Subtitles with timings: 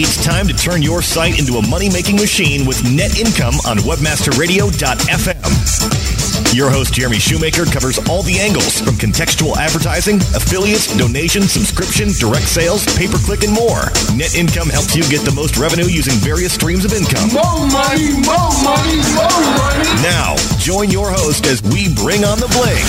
[0.00, 3.82] It's time to turn your site into a money making machine with net income on
[3.82, 6.54] webmasterradio.fm.
[6.54, 12.46] Your host, Jeremy Shoemaker, covers all the angles from contextual advertising, affiliates, donation, subscription, direct
[12.46, 13.90] sales, pay per click, and more.
[14.14, 17.34] Net income helps you get the most revenue using various streams of income.
[17.34, 19.82] More money, more money, more money.
[20.06, 22.86] Now, join your host as we bring on the bling,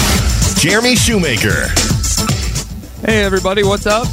[0.61, 1.73] Jeremy Shoemaker.
[3.01, 4.05] Hey everybody, what's up?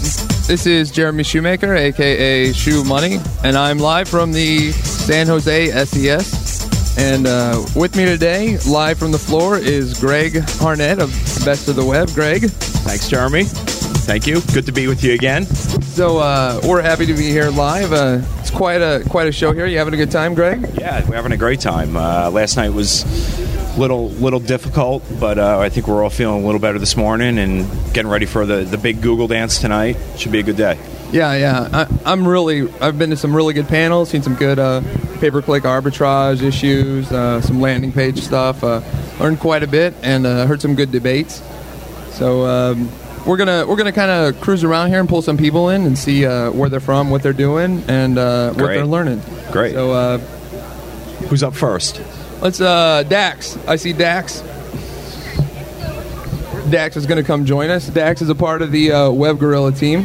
[0.47, 6.97] This is Jeremy Shoemaker, aka Shoe Money, and I'm live from the San Jose SES.
[6.97, 11.11] And uh, with me today, live from the floor, is Greg Hartnett of
[11.45, 12.11] Best of the Web.
[12.15, 12.49] Greg.
[12.49, 13.43] Thanks, Jeremy.
[13.45, 14.41] Thank you.
[14.55, 15.47] Good to be with you again.
[15.47, 17.93] So uh, we're happy to be here live.
[17.93, 19.67] Uh, it's quite a quite a show here.
[19.67, 20.61] You having a good time, Greg?
[20.79, 21.97] Yeah, we're having a great time.
[21.97, 23.03] Uh, last night was
[23.77, 27.39] little little difficult, but uh, I think we're all feeling a little better this morning
[27.39, 29.97] and getting ready for the, the big Google dance tonight.
[30.17, 30.79] Should be a good day.
[31.13, 31.69] Yeah, yeah.
[31.73, 32.71] I, I'm really.
[32.81, 34.11] I've been to some really good panels.
[34.11, 34.81] Seen some good uh,
[35.21, 38.65] pay-per-click arbitrage issues, uh, some landing page stuff.
[38.65, 38.81] Uh,
[39.21, 41.43] learned quite a bit and uh, heard some good debates.
[42.11, 42.91] So um,
[43.27, 45.97] we're gonna we're gonna kind of cruise around here and pull some people in and
[45.97, 49.23] see uh, where they're from, what they're doing, and uh, what they're learning.
[49.53, 49.75] Great.
[49.75, 50.19] So uh,
[51.29, 52.01] Who's up first?
[52.41, 53.57] Let's uh, Dax.
[53.67, 54.41] I see Dax.
[56.71, 57.89] Dax is going to come join us.
[57.89, 60.03] Dax is a part of the uh, WebGuerrilla team.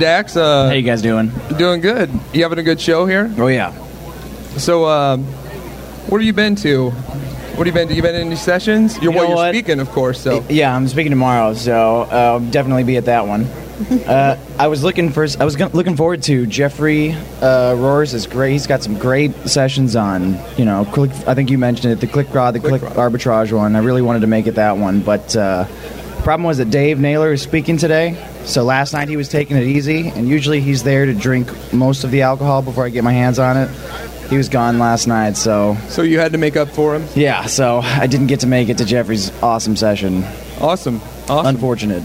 [0.00, 1.32] Dax, uh, How you guys doing?
[1.56, 2.10] doing good.
[2.34, 3.32] You having a good show here?
[3.38, 3.72] Oh yeah.
[4.58, 5.24] So, um,
[6.08, 6.90] what have you been to?
[6.90, 7.94] What have you been to?
[7.94, 8.96] You been in any sessions?
[8.96, 9.54] You're, You well, you're what?
[9.54, 10.20] speaking, of course.
[10.20, 13.46] So, Yeah, I'm speaking tomorrow, so uh, I'll definitely be at that one.
[14.06, 15.26] Uh, I was looking for.
[15.38, 18.52] I was looking forward to Jeffrey uh, Rohrs is great.
[18.52, 20.38] He's got some great sessions on.
[20.56, 23.52] You know, click, I think you mentioned it, the click rod, the click, Click arbitrage
[23.52, 23.76] one.
[23.76, 25.66] I really wanted to make it that one, but uh,
[26.22, 28.16] problem was that Dave Naylor is speaking today.
[28.44, 32.04] So last night he was taking it easy, and usually he's there to drink most
[32.04, 33.68] of the alcohol before I get my hands on it.
[34.30, 37.06] He was gone last night, so so you had to make up for him.
[37.14, 37.44] yeah.
[37.46, 40.24] So I didn't get to make it to Jeffrey's awesome session.
[40.60, 42.02] Awesome, awesome, Unfortunate.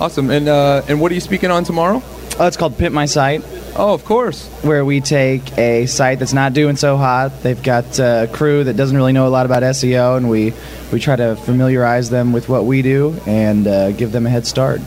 [0.00, 0.30] Awesome.
[0.30, 2.02] And uh, and what are you speaking on tomorrow?
[2.38, 3.42] Oh, it's called Pimp My Site,
[3.76, 4.48] Oh, of course.
[4.62, 7.42] where we take a site that's not doing so hot.
[7.42, 10.54] They've got a crew that doesn't really know a lot about SEO, and we,
[10.90, 14.46] we try to familiarize them with what we do and uh, give them a head
[14.46, 14.80] start.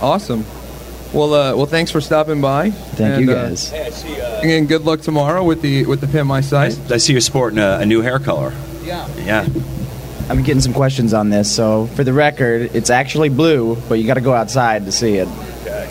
[0.00, 0.44] Awesome.
[1.12, 2.70] Well, uh, well, thanks for stopping by.
[2.70, 3.72] Thank And, you uh, guys.
[4.44, 6.78] and good luck tomorrow with the with the pin my site.
[6.92, 8.52] I see you're sporting a, a new hair color.
[8.84, 9.08] Yeah.
[9.18, 9.48] Yeah.
[10.30, 13.94] I've been getting some questions on this, so for the record, it's actually blue, but
[13.98, 15.26] you got to go outside to see it.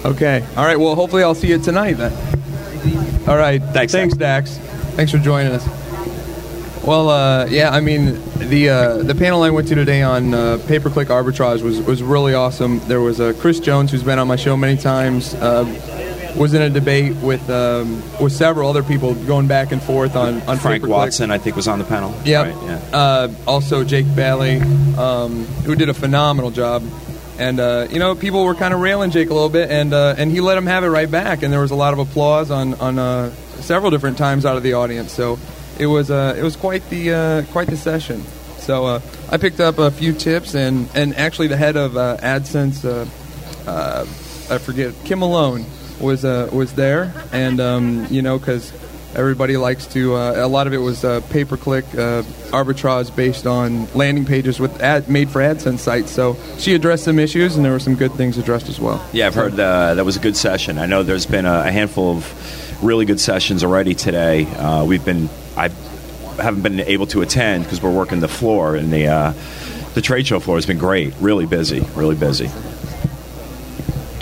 [0.06, 0.46] Okay.
[0.56, 0.80] All right.
[0.80, 2.14] Well, hopefully I'll see you tonight then.
[3.28, 3.62] All right.
[3.62, 4.58] Thanks, Thanks, Dax.
[4.96, 5.66] Thanks for joining us.
[6.86, 7.72] Well, uh, yeah.
[7.72, 11.10] I mean, the uh, the panel I went to today on uh, pay per click
[11.10, 12.80] arbitrage was was really awesome.
[12.88, 15.36] There was uh, Chris Jones, who's been on my show many times.
[16.40, 20.42] Was in a debate with um, with several other people going back and forth on
[20.44, 20.88] on Frank.
[20.88, 22.16] Watson, I think, was on the panel.
[22.24, 22.46] Yep.
[22.46, 22.98] Right, yeah.
[22.98, 24.62] Uh, also, Jake Baillie,
[24.98, 26.82] um, who did a phenomenal job.
[27.38, 30.16] And uh, you know, people were kind of railing Jake a little bit, and uh,
[30.18, 31.44] and he let him have it right back.
[31.44, 34.64] And there was a lot of applause on on uh, several different times out of
[34.64, 35.12] the audience.
[35.12, 35.38] So
[35.78, 38.24] it was uh, it was quite the uh, quite the session.
[38.60, 42.16] So uh, I picked up a few tips, and and actually the head of uh,
[42.18, 43.10] AdSense, uh,
[43.70, 44.06] uh,
[44.54, 45.66] I forget Kim Malone
[46.00, 48.72] was uh, was there, and um, you know because
[49.16, 50.16] everybody likes to.
[50.16, 54.26] Uh, a lot of it was uh, pay per click uh, arbitrage based on landing
[54.26, 56.12] pages with ad, made for AdSense sites.
[56.12, 59.06] So she addressed some issues, and there were some good things addressed as well.
[59.14, 60.78] Yeah, I've heard that was a good session.
[60.78, 64.46] I know there's been a, a handful of really good sessions already today.
[64.46, 65.70] Uh, we've been, I
[66.38, 69.34] haven't been able to attend because we're working the floor, and the uh,
[69.94, 71.14] the trade show floor has been great.
[71.20, 72.50] Really busy, really busy.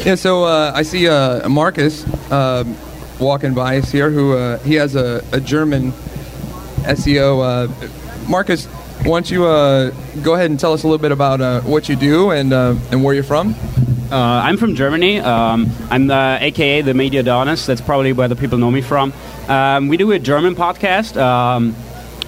[0.07, 2.77] Yeah, so uh, I see uh, Marcus um
[3.19, 5.91] walking by us here, who uh, he has a, a German
[6.87, 7.43] SEO.
[7.43, 8.67] Uh, Marcus,
[9.03, 9.89] why don't you uh,
[10.23, 12.75] go ahead and tell us a little bit about uh, what you do and uh,
[12.89, 13.53] and where you're from?
[14.09, 15.19] Uh, I'm from Germany.
[15.19, 17.65] Um, I'm the, AKA the Mediadonis.
[17.65, 19.11] That's probably where the people know me from.
[19.49, 21.21] Um, we do a German podcast.
[21.21, 21.75] Um,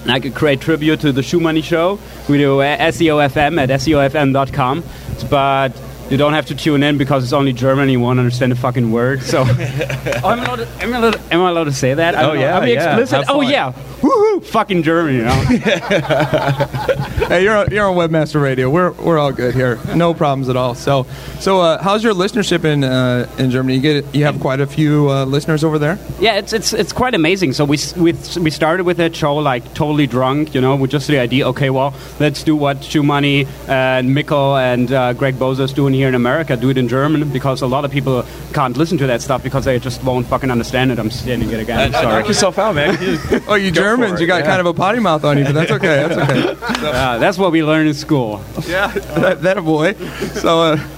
[0.06, 1.98] I could create tribute to the Money Show.
[2.28, 4.84] We do uh, SEO FM at SEOFM.com.
[5.30, 5.72] But
[6.10, 8.56] you don't have to tune in because it's only German and you won't understand a
[8.56, 9.22] fucking word.
[9.22, 9.50] So, oh,
[10.24, 12.16] am, I allowed to, am, allowed to, am I allowed to say that?
[12.16, 12.32] Oh, know.
[12.34, 12.98] yeah, Are we yeah.
[12.98, 13.26] explicit?
[13.28, 13.72] Oh, yeah.
[14.00, 14.44] Woohoo!
[14.44, 15.44] Fucking German, you know?
[17.30, 18.68] Hey, you're on, you're on Webmaster Radio.
[18.68, 19.78] We're, we're all good here.
[19.94, 20.74] No problems at all.
[20.74, 21.06] So
[21.38, 23.76] so uh, how's your listenership in uh, in Germany?
[23.76, 25.96] You get you have quite a few uh, listeners over there.
[26.18, 27.52] Yeah, it's it's it's quite amazing.
[27.52, 31.06] So we we we started with that show like totally drunk, you know, with just
[31.06, 31.46] the idea.
[31.48, 36.08] Okay, well, let's do what Shoe Money and Mikkel and uh, Greg Boser's doing here
[36.08, 39.22] in America do it in German because a lot of people can't listen to that
[39.22, 40.98] stuff because they just won't fucking understand it.
[40.98, 41.92] I'm standing it again.
[41.92, 42.26] Knock Sorry.
[42.26, 42.98] yourself out, man.
[43.48, 44.46] Oh, you Go for Germans, it, you got yeah.
[44.46, 46.06] kind of a potty mouth on you, but that's okay.
[46.06, 46.56] That's okay.
[46.80, 48.42] Uh, that's what we learn in school.
[48.66, 49.92] yeah, that, that a boy.
[50.32, 50.88] So, uh,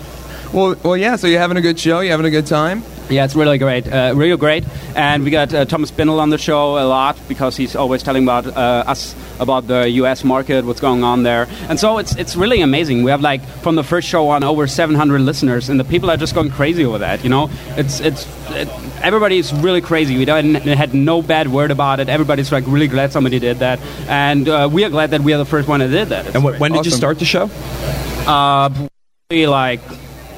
[0.52, 1.16] well, well, yeah.
[1.16, 2.00] So you're having a good show.
[2.00, 2.84] You having a good time.
[3.10, 4.64] Yeah, it's really great, uh, really great.
[4.94, 8.22] And we got uh, Thomas Bindl on the show a lot because he's always telling
[8.22, 10.24] about uh, us about the U.S.
[10.24, 11.48] market, what's going on there.
[11.68, 13.02] And so it's it's really amazing.
[13.02, 16.16] We have like from the first show on over 700 listeners, and the people are
[16.16, 17.24] just going crazy over that.
[17.24, 18.68] You know, it's it's it,
[19.02, 20.16] everybody's really crazy.
[20.16, 22.08] We don't, had no bad word about it.
[22.08, 25.38] Everybody's like really glad somebody did that, and uh, we are glad that we are
[25.38, 26.26] the first one that did that.
[26.26, 26.60] It's And wh- great.
[26.60, 27.50] when did you start the show?
[28.26, 28.70] Uh,
[29.30, 29.80] like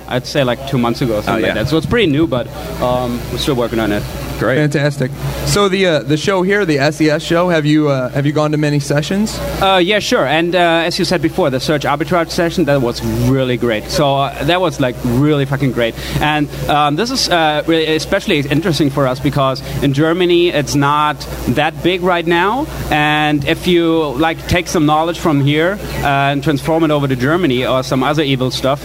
[0.09, 1.55] I'd say like two months ago, or something Oh, yeah.
[1.55, 1.69] like that.
[1.71, 2.47] So it's pretty new, but
[2.81, 4.03] um, we're still working on it.
[4.39, 4.57] Great.
[4.57, 5.13] Fantastic.
[5.47, 8.51] So the uh, the show here, the SES show, have you uh, have you gone
[8.51, 9.39] to many sessions?
[9.63, 10.27] Uh, yeah, sure.
[10.27, 13.85] And uh, as you said before, the search arbitrage session that was really great.
[13.91, 15.95] So uh, that was like really fucking great.
[16.21, 21.21] And um, this is uh, really especially interesting for us because in Germany it's not
[21.51, 22.67] that big right now.
[22.91, 27.15] And if you like take some knowledge from here uh, and transform it over to
[27.17, 28.83] Germany or some other evil stuff.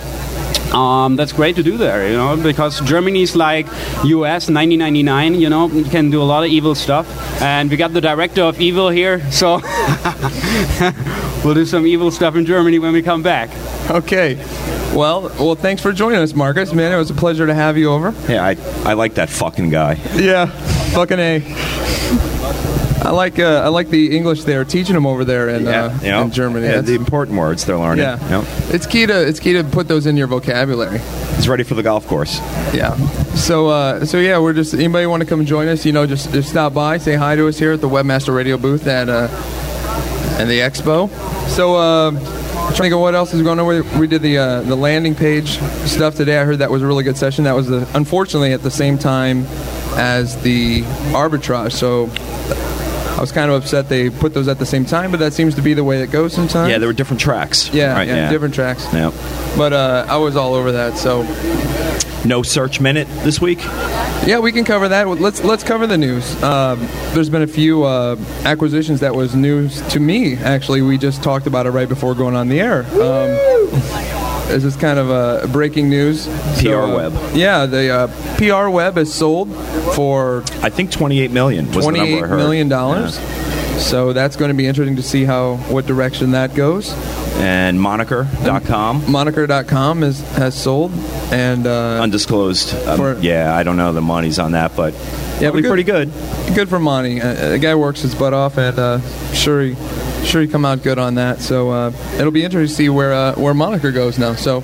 [0.74, 3.66] Um, that's great to do there, you know, because Germany's like
[4.04, 7.08] US 1999, you know, you can do a lot of evil stuff.
[7.42, 9.62] And we got the director of evil here, so
[11.44, 13.50] we'll do some evil stuff in Germany when we come back.
[13.90, 14.36] Okay.
[14.94, 16.74] Well, well, thanks for joining us, Marcus.
[16.74, 18.14] Man, it was a pleasure to have you over.
[18.28, 18.56] Yeah, I,
[18.90, 19.94] I like that fucking guy.
[20.16, 20.48] Yeah,
[20.94, 22.39] fucking a.
[23.10, 26.12] I like uh, I like the English they're teaching them over there in, uh, you
[26.12, 26.68] know, in Germany.
[26.68, 28.04] yeah, the important words they're learning.
[28.04, 28.44] yeah, you know.
[28.68, 31.00] it's key to it's key to put those in your vocabulary.
[31.32, 32.38] It's ready for the golf course.
[32.72, 32.96] Yeah.
[33.34, 35.88] So uh, so yeah, we're just anybody want to come join us?
[35.88, 38.60] You know, just just stop by, say hi to us here at the Webmaster Radio
[38.60, 39.28] booth at uh,
[40.38, 41.10] and the expo.
[41.50, 43.66] So uh, trying to think what else is going on.
[43.66, 45.58] We, we did the uh, the landing page
[45.88, 46.38] stuff today.
[46.38, 47.46] I heard that was a really good session.
[47.46, 49.46] That was the, unfortunately at the same time
[49.98, 51.72] as the arbitrage.
[51.72, 52.12] So.
[53.20, 55.54] I was kind of upset they put those at the same time, but that seems
[55.56, 56.72] to be the way it goes sometimes.
[56.72, 57.70] Yeah, there were different tracks.
[57.74, 58.86] yeah, right, yeah, different tracks.
[58.94, 59.12] Yeah.
[59.58, 60.98] But uh, I was all over that.
[60.98, 61.24] So
[62.26, 63.60] No search minute this week.
[64.26, 65.06] Yeah, we can cover that.
[65.06, 66.42] Let's let's cover the news.
[66.42, 66.80] Um,
[67.14, 70.38] there's been a few uh, acquisitions that was news to me.
[70.38, 72.86] Actually, we just talked about it right before going on the air.
[72.86, 74.19] Um,
[74.50, 76.28] this is kind of uh, breaking news.
[76.60, 77.36] PR uh, Web.
[77.36, 78.08] Yeah, the uh,
[78.38, 79.54] PR Web is sold
[79.96, 82.38] for I think 28 million was the number I heard.
[82.38, 83.18] million dollars.
[83.80, 86.92] So that's going to be interesting to see how what direction that goes.
[87.38, 89.10] And moniker.com.
[89.10, 90.92] Moniker.com is has sold,
[91.32, 92.74] and uh, Undisclosed.
[92.86, 94.94] Um, For- yeah, I don't know the money's on that, but
[95.40, 96.12] Yeah, but pretty good.
[96.54, 97.22] good for Monty.
[97.22, 99.00] Uh, the guy works his butt off, and uh,
[99.32, 99.76] sure he
[100.24, 101.42] sure you come out good on that.
[101.42, 104.36] So uh, it'll be interesting to see where uh, where Moniker goes now.
[104.36, 104.64] So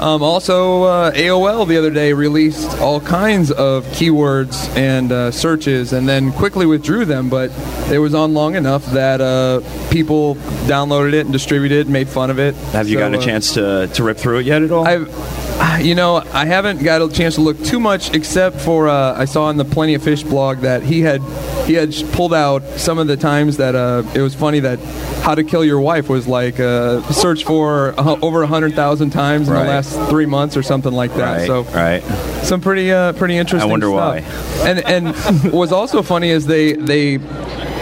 [0.00, 5.92] um, also uh, AOL the other day released all kinds of keywords and uh, searches,
[5.92, 7.28] and then quickly withdrew them.
[7.28, 7.50] But
[7.90, 9.60] it was on long enough that uh,
[9.90, 12.54] people downloaded it and distributed, it, made fun of it.
[12.72, 14.86] Have you So, gotten a uh, chance to, to rip through it yet at all?
[14.86, 15.08] I've,
[15.80, 19.24] you know, I haven't got a chance to look too much, except for uh, I
[19.24, 21.20] saw on the Plenty of Fish blog that he had
[21.66, 24.78] he had pulled out some of the times that uh, it was funny that
[25.22, 29.48] How to Kill Your Wife was like uh, searched for over a hundred thousand times
[29.48, 29.64] in Right.
[29.64, 31.38] the last three months or something like that.
[31.38, 32.02] right, So right.
[32.44, 33.68] some pretty uh, pretty interesting.
[33.68, 34.24] I wonder stuff.
[34.24, 34.68] why.
[34.68, 35.14] And and
[35.52, 37.18] what's also funny is they they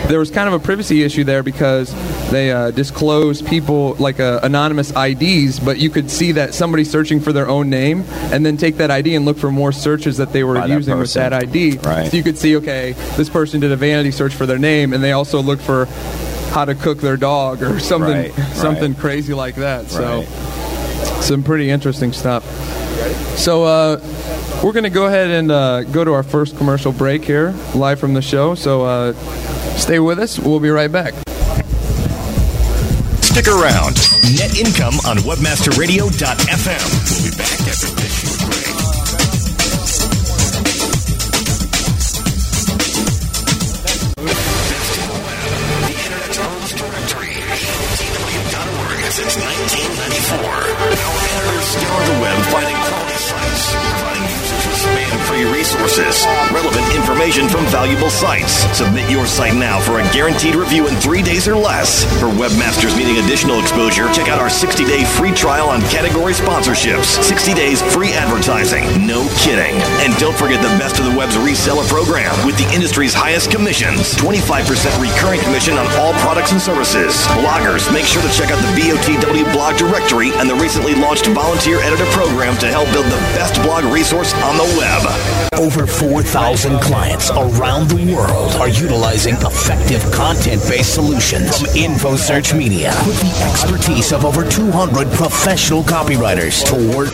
[0.08, 1.92] there was kind of a privacy issue there because
[2.30, 7.20] they uh, disclosed people like uh, anonymous IDs, but you could see that somebody searching
[7.20, 10.32] for their own name and then take that ID and look for more searches that
[10.32, 11.78] they were By that using with that ID.
[11.78, 12.10] Right.
[12.10, 15.04] So you could see, okay, this person did a vanity search for their name, and
[15.04, 15.86] they also looked for
[16.50, 19.00] how to cook their dog or something Right, something right.
[19.00, 19.90] crazy like that.
[19.90, 20.22] So
[21.20, 22.44] some pretty interesting stuff.
[23.36, 24.00] So uh,
[24.64, 28.00] we're going to go ahead and uh, go to our first commercial break here, live
[28.00, 28.54] from the show.
[28.54, 29.12] So uh,
[29.78, 30.38] stay with us.
[30.38, 31.12] We'll be right back.
[33.22, 33.96] Stick around.
[34.36, 37.10] Net income on webmasterradio.fm.
[37.10, 38.38] We'll be back after this
[49.18, 50.38] since 1994.
[50.38, 53.87] Our editors scour the web finding quality sites,
[55.28, 58.64] resources resources, relevant information from valuable sites.
[58.76, 62.04] Submit your site now for a guaranteed review in three days or less.
[62.20, 67.22] For webmasters needing additional exposure, check out our 60 day free trial on category sponsorships.
[67.22, 68.84] 60 days free advertising.
[69.06, 69.74] No kidding.
[70.00, 74.14] And don't forget the Best of the Web's reseller program with the industry's highest commissions
[74.16, 74.64] 25%
[75.02, 77.26] recurring commission on all products and services.
[77.42, 81.80] Bloggers, make sure to check out the BOTW blog directory and the recently launched volunteer
[81.80, 85.17] editor program to help build the best blog resource on the web.
[85.58, 93.20] Over 4,000 clients around the world are utilizing effective content-based solutions from InfoSearch Media with
[93.20, 97.12] the expertise of over 200 professional copywriters to work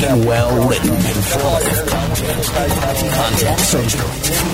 [0.00, 2.44] built well written, informative content.
[3.14, 3.92] Content search,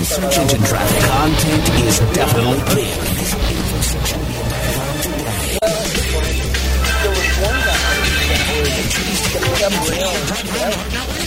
[0.03, 1.03] search engine traffic.
[1.03, 3.46] Content is definitely king.
[3.87, 4.01] There
[7.09, 7.87] was one guy
[11.07, 11.26] was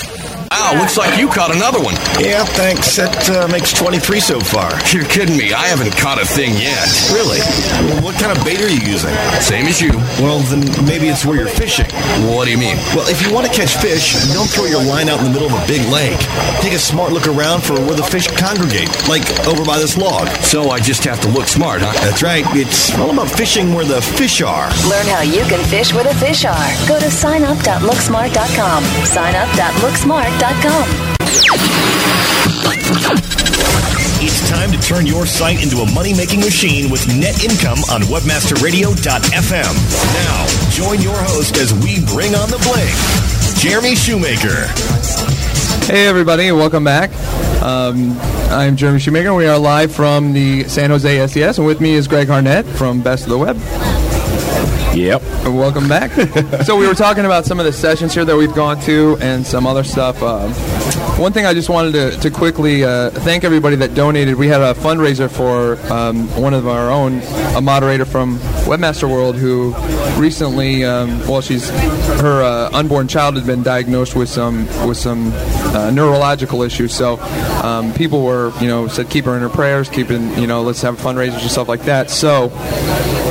[0.61, 1.95] Wow, looks like you caught another one.
[2.21, 2.95] Yeah, thanks.
[2.95, 4.69] That uh, makes 23 so far.
[4.93, 5.57] You're kidding me.
[5.57, 6.85] I haven't caught a thing yet.
[7.09, 7.41] Really?
[7.89, 9.09] Well, what kind of bait are you using?
[9.41, 9.89] Same as you.
[10.21, 11.89] Well, then maybe it's where you're fishing.
[12.29, 12.77] What do you mean?
[12.93, 15.49] Well, if you want to catch fish, don't throw your line out in the middle
[15.49, 16.21] of a big lake.
[16.61, 20.29] Take a smart look around for where the fish congregate, like over by this log.
[20.45, 21.89] So I just have to look smart, huh?
[22.05, 22.45] That's right.
[22.53, 24.69] It's all about fishing where the fish are.
[24.85, 26.69] Learn how you can fish where the fish are.
[26.85, 28.83] Go to signup.looksmart.com.
[29.09, 30.50] Signup.looksmart.com.
[34.23, 38.01] It's time to turn your site into a money making machine with net income on
[38.01, 39.73] webmasterradio.fm.
[40.13, 42.93] Now, join your host as we bring on the bling,
[43.61, 44.67] Jeremy Shoemaker.
[45.89, 47.11] Hey, everybody, welcome back.
[47.63, 48.17] Um,
[48.49, 49.33] I'm Jeremy Shoemaker.
[49.33, 53.01] We are live from the San Jose SES, and with me is Greg Hartnett from
[53.01, 53.55] Best of the Web.
[54.93, 55.21] Yep.
[55.45, 56.11] Welcome back.
[56.65, 59.47] so we were talking about some of the sessions here that we've gone to and
[59.47, 60.21] some other stuff.
[60.21, 60.51] Um,
[61.17, 64.35] one thing I just wanted to, to quickly uh, thank everybody that donated.
[64.35, 67.21] We had a fundraiser for um, one of our own,
[67.55, 69.73] a moderator from Webmaster World, who
[70.19, 75.31] recently, um, well, she's her uh, unborn child had been diagnosed with some with some
[75.73, 76.93] uh, neurological issues.
[76.93, 77.17] So
[77.63, 80.61] um, people were, you know, said keep her in her prayers, keep keeping, you know,
[80.63, 82.09] let's have fundraisers and stuff like that.
[82.09, 82.49] So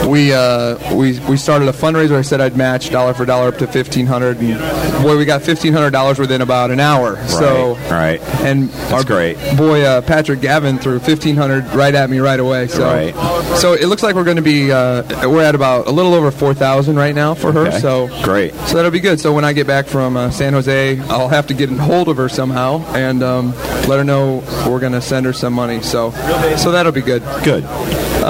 [0.08, 2.12] we uh, we we started a fundraiser.
[2.16, 5.42] I said I'd match dollar for dollar up to fifteen hundred, and boy, we got
[5.42, 7.16] fifteen hundred dollars within about an hour.
[7.28, 8.20] So right.
[8.42, 9.36] and our great.
[9.56, 12.66] boy uh, Patrick Gavin threw fifteen hundred right at me right away.
[12.68, 13.14] So Right.
[13.58, 16.30] so it looks like we're going to be uh, we're at about a little over
[16.30, 17.66] four thousand right now for her.
[17.68, 17.78] Okay.
[17.80, 18.54] So Great.
[18.54, 19.20] So that'll be good.
[19.20, 22.08] So when I get back from uh, San Jose, I'll have to get in hold
[22.08, 23.50] of her somehow and um,
[23.86, 25.82] let her know we're going to send her some money.
[25.82, 26.10] So
[26.56, 27.22] so that'll be good.
[27.44, 27.64] Good.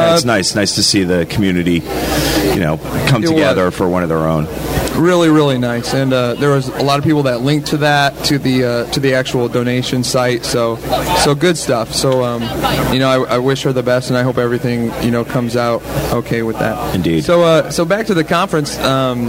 [0.00, 0.54] Yeah, it's nice.
[0.54, 1.82] Nice to see the community,
[2.54, 2.78] you know,
[3.08, 3.74] come together was.
[3.74, 4.46] for one of their own.
[5.00, 5.94] Really really nice.
[5.94, 8.84] And uh, there was a lot of people that linked to that to the uh,
[8.92, 10.44] to the actual donation site.
[10.44, 10.76] So
[11.24, 11.92] so good stuff.
[11.92, 12.42] So um,
[12.92, 15.56] you know I, I wish her the best and I hope everything you know comes
[15.56, 16.94] out okay with that.
[16.94, 17.24] Indeed.
[17.24, 19.26] so uh, so back to the conference um,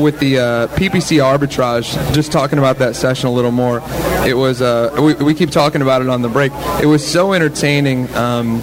[0.00, 3.82] with the uh, PPC arbitrage just talking about that session a little more
[4.26, 6.52] it was uh, we, we keep talking about it on the break.
[6.82, 8.60] It was so entertaining um,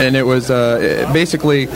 [0.00, 1.66] and it was uh, basically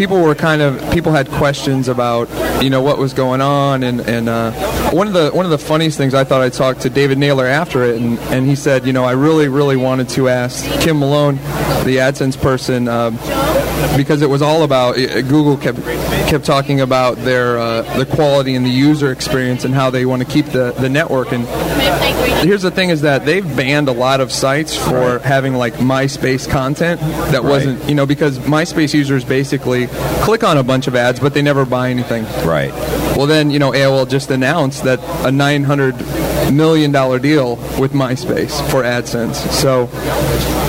[0.00, 2.28] people were kind of people had questions about
[2.62, 4.52] you know what was going on and and uh,
[4.90, 7.46] one of the one of the funniest things I thought I talked to David Naylor
[7.46, 10.98] after it and, and he said you know I really really wanted to ask Kim
[10.98, 11.36] Malone
[11.84, 13.16] the AdSense person um,
[13.96, 15.78] because it was all about Google kept
[16.28, 20.22] kept talking about their uh, the quality and the user experience and how they want
[20.22, 21.32] to keep the, the network.
[21.32, 21.46] And
[22.46, 26.48] here's the thing is that they've banned a lot of sites for having like MySpace
[26.48, 27.00] content
[27.32, 29.88] that wasn't you know because MySpace users basically
[30.22, 32.24] click on a bunch of ads but they never buy anything.
[32.46, 32.72] Right.
[33.16, 35.94] well then you know AOL just announced that a 900
[36.50, 39.34] million dollar deal with MySpace for AdSense.
[39.52, 39.86] So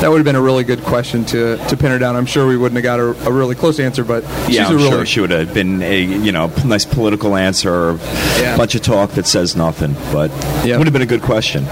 [0.02, 2.16] that would have been a really good question to, to pin her down.
[2.16, 4.70] I'm sure we wouldn't have got a, a really close answer but she's Yeah, a
[4.70, 8.00] I'm really sure she would have been a you know nice political answer, or
[8.40, 8.56] Yeah.
[8.56, 10.30] a bunch of talk that says nothing, but
[10.66, 10.78] Yeah.
[10.78, 11.66] would have been a good question.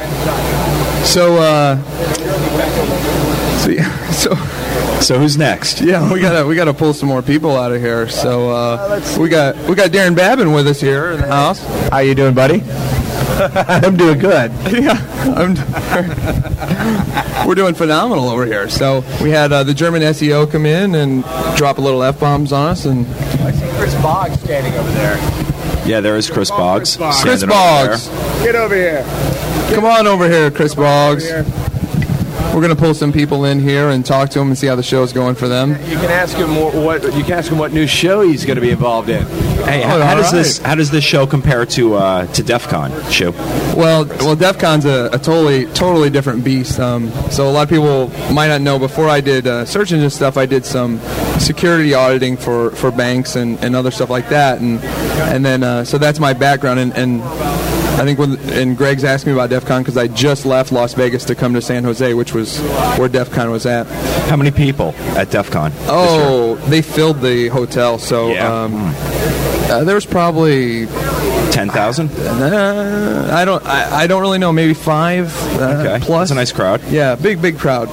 [1.04, 1.78] so uh
[3.60, 3.74] so,
[4.12, 4.36] so
[5.02, 5.82] So who's next?
[5.82, 8.10] Yeah, we gotta we gotta pull some more people out of here.
[8.10, 11.60] So uh, we got we got Darren Babin with us here in the house.
[11.90, 12.62] How you doing, buddy?
[13.67, 14.51] I'm doing good.
[14.69, 14.98] Yeah,
[15.36, 15.55] I'm,
[17.48, 18.69] we're doing phenomenal over here.
[18.69, 21.24] So we had uh, the German SEO come in and
[21.55, 25.15] drop a little f bombs on us, and I see Chris Boggs standing over there.
[25.88, 26.98] Yeah, there is Chris Boggs.
[26.98, 28.08] Chris standing over Boggs,
[28.43, 29.03] Get over here.
[29.74, 31.25] come on over here, Chris Boggs.
[32.53, 34.84] We're gonna pull some people in here and talk to them and see how the
[34.84, 35.72] show's going for them.
[35.89, 38.56] You can ask him more, what you can ask him what new show he's going
[38.56, 39.25] to be involved in.
[39.65, 40.39] Hey, how, Oh, how does right.
[40.39, 43.32] this how does this show compare to uh, to DEF CON show?
[43.77, 46.79] Well, well, DEF CON's a, a totally, totally different beast.
[46.79, 48.77] Um, so a lot of people might not know.
[48.79, 51.00] Before I did uh, search engine stuff, I did some
[51.39, 54.60] security auditing for, for banks and, and other stuff like that.
[54.60, 54.79] And
[55.34, 56.79] and then uh, so that's my background.
[56.79, 57.22] And, and
[58.00, 60.94] I think when and Greg's asked me about DEF CON because I just left Las
[60.94, 62.60] Vegas to come to San Jose, which was
[62.98, 63.88] where DEF CON was at.
[64.29, 65.74] How many people at DEF CON?
[65.88, 67.98] Oh, they filled the hotel.
[68.00, 68.63] So Yeah.
[68.63, 68.94] um,
[69.70, 70.86] uh, there was probably
[71.51, 72.10] ten thousand.
[72.12, 73.65] uh, I don't.
[73.65, 74.51] I, I don't really know.
[74.51, 76.29] Maybe five uh, Okay, plus.
[76.29, 76.82] That's a nice crowd.
[76.89, 77.89] Yeah, big big crowd.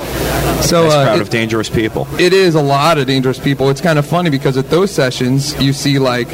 [0.63, 2.07] So Nice uh, crowd it- of dangerous people.
[2.19, 3.69] it is a lot of dangerous people.
[3.71, 6.29] It's kind of funny because at those sessions you see like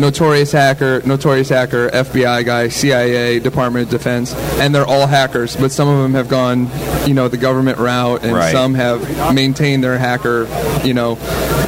[0.00, 5.56] notorious hacker, notorious hacker, FBI guy, CIA, Department of Defense, and they're all hackers.
[5.56, 6.68] But some of them have gone,
[7.06, 8.50] you know, the government route, and Right.
[8.52, 10.48] some have maintained their hacker,
[10.84, 11.18] you know,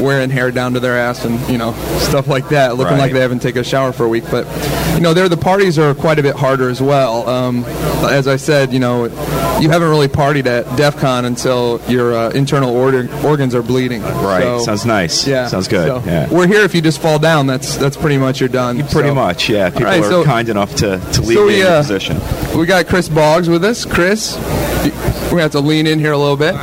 [0.00, 3.00] wearing hair down to their ass and you know stuff like that, looking Right.
[3.00, 4.24] like they haven't taken a shower for a week.
[4.30, 4.46] But
[4.94, 7.28] you know, there the parties are quite a bit harder as well.
[7.28, 7.64] Um,
[8.08, 9.04] as I said, you know,
[9.60, 14.02] you haven't really partied at DEF CON until your uh, internal order, organs are bleeding.
[14.02, 14.42] Right.
[14.42, 15.26] So, Sounds nice.
[15.26, 15.48] yeah.
[15.48, 15.86] Sounds good.
[15.86, 16.28] So, yeah.
[16.30, 17.46] We're here if you just fall down.
[17.46, 18.76] That's that's pretty much you're done.
[18.88, 19.48] Pretty So- much.
[19.48, 19.70] Yeah.
[19.70, 22.18] People right, are so- kind enough to, to leave so me we, in uh, position.
[22.58, 23.84] We got Chris Boggs with us.
[23.84, 26.54] Chris, we're gonna have to lean in here a little bit.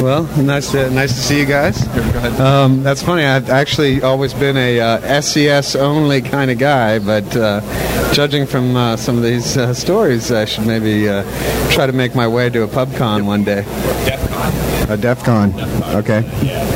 [0.00, 1.86] Well, nice to nice to see you guys.
[2.40, 3.22] Um, that's funny.
[3.22, 7.60] I've actually always been a uh, SES only kind of guy, but uh,
[8.14, 11.22] judging from uh, some of these uh, stories, I should maybe uh,
[11.70, 13.64] try to make my way to a PubCon one day.
[14.88, 15.52] A DEF CON.
[15.94, 16.24] Okay.
[16.26, 16.69] It's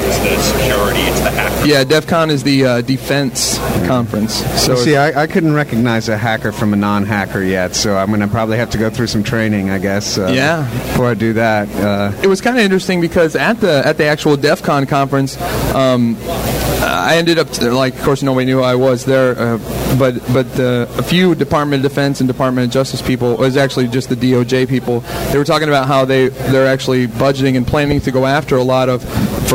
[1.75, 4.35] Yeah, DEF CON is the uh, defense conference.
[4.63, 8.21] So see, I, I couldn't recognize a hacker from a non-hacker yet, so I'm going
[8.21, 10.19] to probably have to go through some training, I guess.
[10.19, 10.69] Uh, Yeah.
[10.89, 11.69] Before I do that.
[11.77, 15.41] Uh, it was kind of interesting because at the at the actual DEF CON conference,
[15.75, 16.17] um,
[16.83, 19.59] I ended up like, of course, nobody knew who I was there, uh,
[19.99, 23.57] but but uh, a few Department of Defense and Department of Justice people it was
[23.57, 25.01] actually just the DOJ people.
[25.33, 28.63] They were talking about how they they're actually budgeting and planning to go after a
[28.63, 29.03] lot of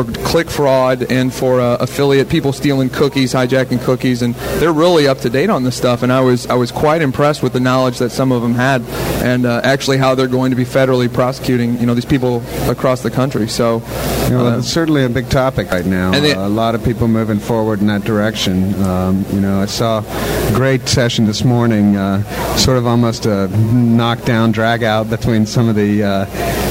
[0.04, 5.06] for click fraud and for uh, affiliate people stealing cookies, hijacking cookies, and they're really
[5.08, 6.02] up to date on this stuff.
[6.02, 8.82] And I was I was quite impressed with the knowledge that some of them had,
[9.22, 13.02] and uh, actually how they're going to be federally prosecuting you know these people across
[13.02, 13.48] the country.
[13.48, 13.82] So.
[14.30, 16.12] You know, uh, it's certainly a big topic right now.
[16.12, 18.80] And they- Uh, a lot of people moving forward in that direction.
[18.84, 22.22] Um, you know, I saw a great session this morning, uh,
[22.56, 26.08] sort of almost a knockdown, drag out between some of the uh,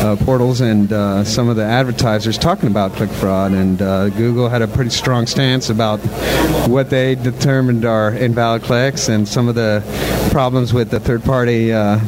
[0.05, 3.51] uh, portals and uh, some of the advertisers talking about click fraud.
[3.51, 5.99] And uh, Google had a pretty strong stance about
[6.67, 9.83] what they determined are invalid clicks and some of the
[10.31, 11.99] problems with the third party uh,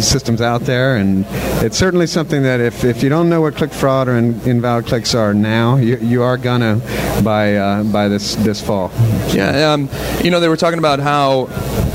[0.00, 0.96] systems out there.
[0.96, 1.24] And
[1.64, 4.86] it's certainly something that if, if you don't know what click fraud or in, invalid
[4.86, 6.80] clicks are now, you, you are gonna
[7.22, 8.90] by uh, by this this fall.
[9.28, 9.88] Yeah, um,
[10.22, 11.46] you know, they were talking about how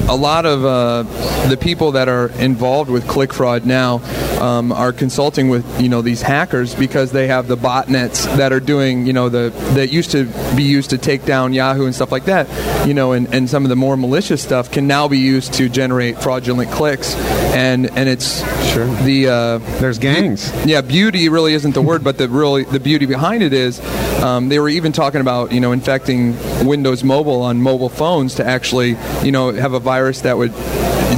[0.09, 1.03] a lot of uh,
[1.49, 3.97] the people that are involved with click fraud now
[4.41, 8.59] um, are consulting with you know these hackers because they have the botnets that are
[8.59, 12.11] doing you know the that used to be used to take down Yahoo and stuff
[12.11, 12.47] like that.
[12.87, 15.69] You know, and, and some of the more malicious stuff can now be used to
[15.69, 17.13] generate fraudulent clicks,
[17.53, 18.39] and and it's
[18.73, 18.85] Sure.
[19.03, 20.51] the uh, There's gangs.
[20.65, 23.79] yeah, beauty really isn't the word, but the really the beauty behind it is
[24.23, 28.45] um, they were even talking about you know infecting Windows Mobile on mobile phones to
[28.45, 30.53] actually you know have a virus that would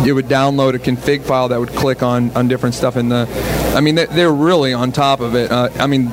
[0.07, 3.27] it would download a config file that would click on on different stuff in the.
[3.75, 5.51] I mean they, they're really on top of it.
[5.51, 6.11] Uh, I mean.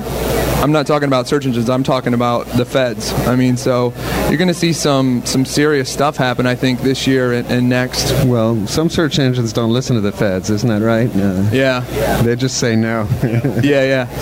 [0.59, 1.69] I'm not talking about search engines.
[1.69, 3.13] I'm talking about the feds.
[3.27, 3.93] I mean, so
[4.27, 6.45] you're going to see some some serious stuff happen.
[6.45, 8.11] I think this year and, and next.
[8.25, 11.09] Well, some search engines don't listen to the feds, isn't that right?
[11.15, 12.21] Uh, Yeah.
[12.23, 13.07] They just say no.
[13.23, 14.19] yeah, yeah.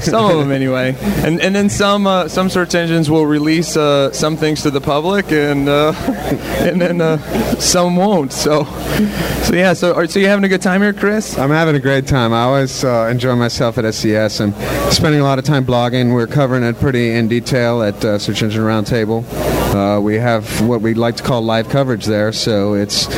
[0.00, 4.12] Some of them anyway, and and then some uh, some search engines will release uh,
[4.12, 5.92] some things to the public, and uh,
[6.60, 7.18] and then uh,
[7.58, 8.32] some won't.
[8.32, 8.62] So,
[9.42, 9.72] so yeah.
[9.72, 11.36] So are, so you having a good time here, Chris?
[11.36, 12.32] I'm having a great time.
[12.32, 14.40] I always uh, enjoy myself at SES.
[14.40, 14.52] I'm
[14.92, 15.79] spending a lot of time blogging.
[15.80, 19.24] We're covering it pretty in detail at uh, Search Engine Roundtable.
[19.74, 23.08] Uh, we have what we like to call live coverage there, so it's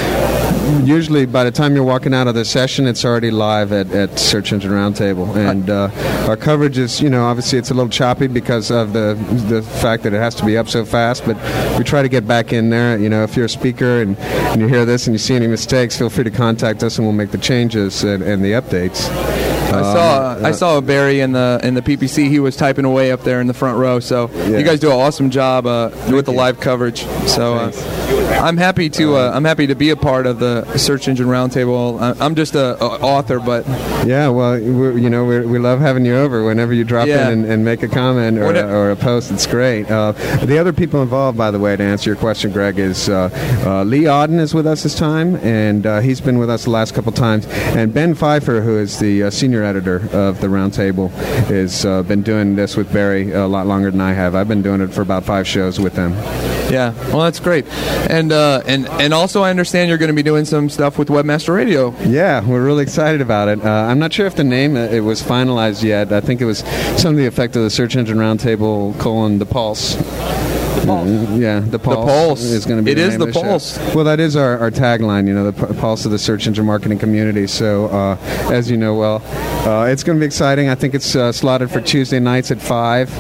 [0.86, 4.16] usually by the time you're walking out of the session, it's already live at, at
[4.16, 5.90] Search Engine Roundtable, and uh,
[6.28, 9.14] our coverage is, you know, obviously it's a little choppy because of the
[9.48, 11.26] the fact that it has to be up so fast.
[11.26, 11.36] But
[11.76, 12.96] we try to get back in there.
[12.96, 15.48] You know, if you're a speaker and, and you hear this and you see any
[15.48, 19.10] mistakes, feel free to contact us, and we'll make the changes and, and the updates.
[19.72, 22.28] I saw I saw Barry in the in the PPC.
[22.28, 24.00] He was typing away up there in the front row.
[24.00, 27.04] So you guys do an awesome job uh, with the live coverage.
[27.26, 27.70] So uh,
[28.32, 32.16] I'm happy to uh, I'm happy to be a part of the Search Engine Roundtable.
[32.20, 33.66] I'm just a, a author, but
[34.06, 37.28] Yeah, well, we you know, we we love having you over whenever you drop Yeah.
[37.28, 39.30] in and, and make a comment or, a, or a post.
[39.30, 39.88] It's great.
[39.90, 40.12] Uh,
[40.44, 43.30] the other people involved, by the way, to answer your question, Greg, is uh,
[43.64, 46.70] uh, Lee Odden is with us this time, and uh, he's been with us the
[46.70, 47.46] last couple times.
[47.76, 51.10] And Ben Pfeiffer, who is the uh, senior editor of the Roundtable,
[51.46, 54.34] has uh, been doing this with Barry a lot longer than I have.
[54.34, 56.12] I've been doing it for about five shows with them.
[56.72, 57.66] yeah, well that's great.
[58.10, 61.08] And uh, and and also I understand you're going to be doing some stuff with
[61.08, 61.94] Webmaster Radio.
[62.02, 63.64] Yeah, we're really excited about it.
[63.64, 66.12] Uh, I'm not sure if the name uh, it was finalized yet.
[66.12, 66.58] I think it was
[67.00, 69.96] some of the effect of the Search Engine Roundtable colon the Pulse.
[70.82, 71.30] The pulse.
[71.38, 72.10] yeah, the pulse.
[72.10, 72.42] Pulse.
[72.42, 72.92] is going to be.
[72.92, 73.42] It the is the of show.
[73.42, 73.94] Pulse.
[73.94, 75.28] Well, that is our, our tagline.
[75.28, 77.46] You know, the pu- pulse of the search engine marketing community.
[77.46, 78.16] So, uh,
[78.50, 79.22] as you know well,
[79.66, 80.68] uh, it's going to be exciting.
[80.68, 83.10] I think it's uh, slotted for Tuesday nights at five.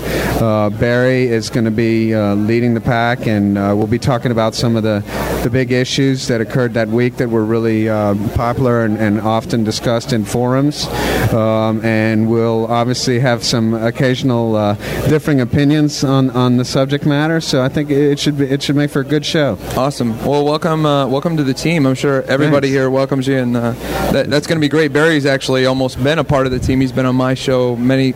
[0.42, 4.32] Uh, Barry is going to be uh, leading the pack, and uh, we'll be talking
[4.32, 5.02] about some of the
[5.42, 9.64] the big issues that occurred that week that were really uh, popular and, and often
[9.64, 10.86] discussed in forums.
[11.32, 14.74] Um, and we'll obviously have some occasional uh,
[15.08, 17.40] differing opinions on, on the subject matter.
[17.40, 19.58] So I think it should be, it should make for a good show.
[19.76, 20.16] Awesome.
[20.24, 21.86] Well, welcome, uh, welcome to the team.
[21.86, 22.78] I'm sure everybody Thanks.
[22.78, 23.72] here welcomes you, and uh,
[24.12, 24.92] that, that's going to be great.
[24.92, 26.80] Barry's actually almost been a part of the team.
[26.80, 28.12] He's been on my show many.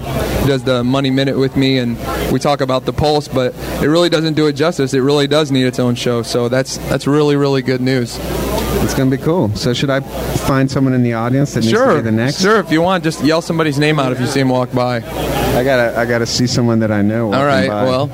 [0.47, 1.97] Does the Money Minute with me, and
[2.33, 3.27] we talk about the pulse.
[3.27, 4.95] But it really doesn't do it justice.
[4.95, 6.23] It really does need its own show.
[6.23, 8.17] So that's that's really really good news.
[8.85, 9.53] It's going to be cool.
[9.57, 12.41] So should I find someone in the audience that needs to Sure, be the next?
[12.41, 12.61] sure.
[12.61, 15.01] If you want, just yell somebody's name out if you see him walk by.
[15.57, 17.33] I gotta I gotta see someone that I know.
[17.33, 17.67] All right.
[17.69, 17.85] by.
[17.85, 18.11] Well,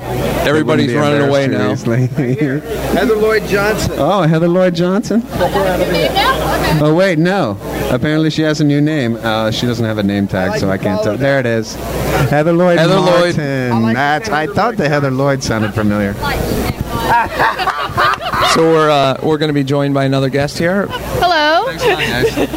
[0.47, 1.71] everybody's running away now.
[1.71, 2.59] embarrassed too easily.
[2.95, 3.91] Heather Lloyd Johnson.
[3.97, 5.21] oh, Heather Lloyd Johnson.
[5.25, 7.57] Oh wait, no.
[7.91, 9.17] Apparently she has a new name.
[9.17, 11.17] Uh, she doesn't have a name tag, so I can't tell.
[11.17, 11.75] There it is.
[12.29, 13.37] Heather Lloyd Heather Lloyd.
[13.37, 13.93] Martin.
[13.93, 14.29] That's.
[14.29, 16.13] I thought the Heather Lloyd sounded familiar.
[18.53, 20.87] So we're uh, we're going to be joined by another guest here.
[20.89, 21.65] Hello.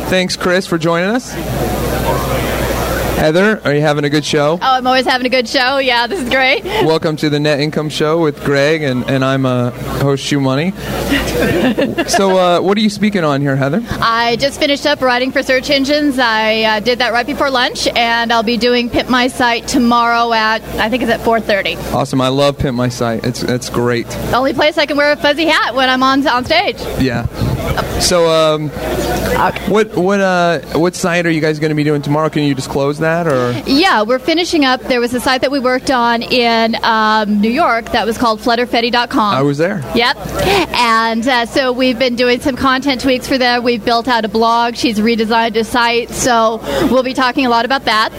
[0.09, 1.33] Thanks, Chris, for joining us.
[3.16, 4.55] Heather, are you having a good show?
[4.55, 5.79] Oh, I'm always having a good show.
[5.79, 6.62] Yeah, this is great.
[6.85, 10.72] Welcome to the Net Income Show with Greg, and, and I'm uh, host Shoe Money.
[12.09, 13.83] so, uh, what are you speaking on here, Heather?
[14.02, 16.18] I just finished up writing for search engines.
[16.18, 20.35] I uh, did that right before lunch, and I'll be doing Pimp My Site tomorrow
[20.35, 21.94] at I think it's at 4:30.
[21.94, 22.20] Awesome.
[22.20, 23.24] I love Pimp My Site.
[23.24, 24.07] It's it's great.
[24.09, 26.79] The only place I can wear a fuzzy hat when I'm on on stage.
[27.00, 27.26] Yeah.
[28.01, 28.69] So, um,
[29.69, 32.29] what what uh, what site are you guys going to be doing tomorrow?
[32.29, 34.81] Can you disclose that, or Yeah, we're finishing up.
[34.83, 38.40] There was a site that we worked on in um, New York that was called
[38.40, 39.35] flutterfetti.com.
[39.35, 39.83] I was there.
[39.95, 40.16] Yep.
[40.77, 43.64] And uh, so we've been doing some content tweaks for them.
[43.64, 44.77] We've built out a blog.
[44.77, 46.11] She's redesigned a site.
[46.11, 46.59] So
[46.90, 48.12] we'll be talking a lot about that.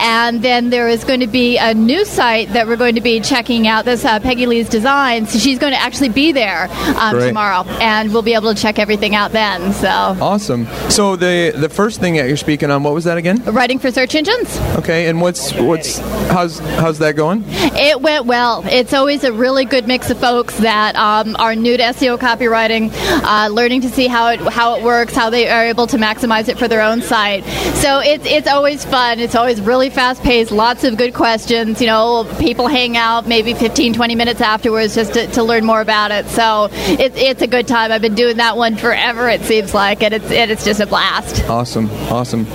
[0.00, 3.20] And then there is going to be a new site that we're going to be
[3.20, 3.84] checking out.
[3.84, 5.26] This uh, Peggy Lee's design.
[5.26, 8.78] So she's going to actually be there um, tomorrow, and we'll be able to check
[8.78, 8.83] everything
[9.14, 9.72] out then.
[9.72, 10.66] So awesome?
[10.90, 13.42] So the the first thing that you're speaking on, what was that again?
[13.44, 14.58] writing for search engines.
[14.76, 17.44] Okay, and what's what's how's how's that going?
[17.46, 18.62] It went well.
[18.66, 22.90] It's always a really good mix of folks that um, are new to SEO copywriting,
[23.24, 26.48] uh, learning to see how it how it works, how they are able to maximize
[26.48, 27.44] it for their own site.
[27.76, 29.20] So it's it's always fun.
[29.20, 30.50] It's always really fast paced.
[30.50, 31.80] Lots of good questions.
[31.80, 35.80] You know, people hang out maybe 15, 20 minutes afterwards just to, to learn more
[35.80, 36.26] about it.
[36.28, 37.92] So it's it's a good time.
[37.92, 39.28] I've been doing that one forever.
[39.28, 41.44] It seems like, and it's and it's just a blast.
[41.48, 42.46] Awesome, awesome.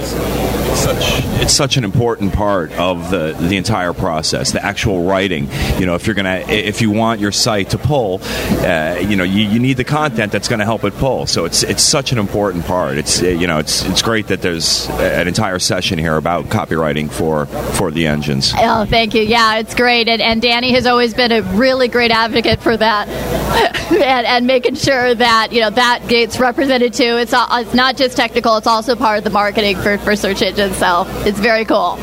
[0.75, 5.85] Such it's such an important part of the the entire process the actual writing you
[5.85, 9.43] know if you're gonna if you want your site to pull uh, you know you,
[9.43, 12.17] you need the content that's going to help it pull so it's it's such an
[12.17, 16.15] important part it's uh, you know it's it's great that there's an entire session here
[16.17, 19.21] about copywriting for for the engines Oh, thank you.
[19.21, 20.07] Yeah, it's great.
[20.07, 23.07] And, and Danny has always been a really great advocate for that
[23.91, 27.17] and, and making sure that, you know, that gets represented too.
[27.17, 30.41] It's, all, it's not just technical, it's also part of the marketing for, for search
[30.41, 30.58] engines.
[30.59, 31.07] Itself.
[31.25, 31.95] It's very cool.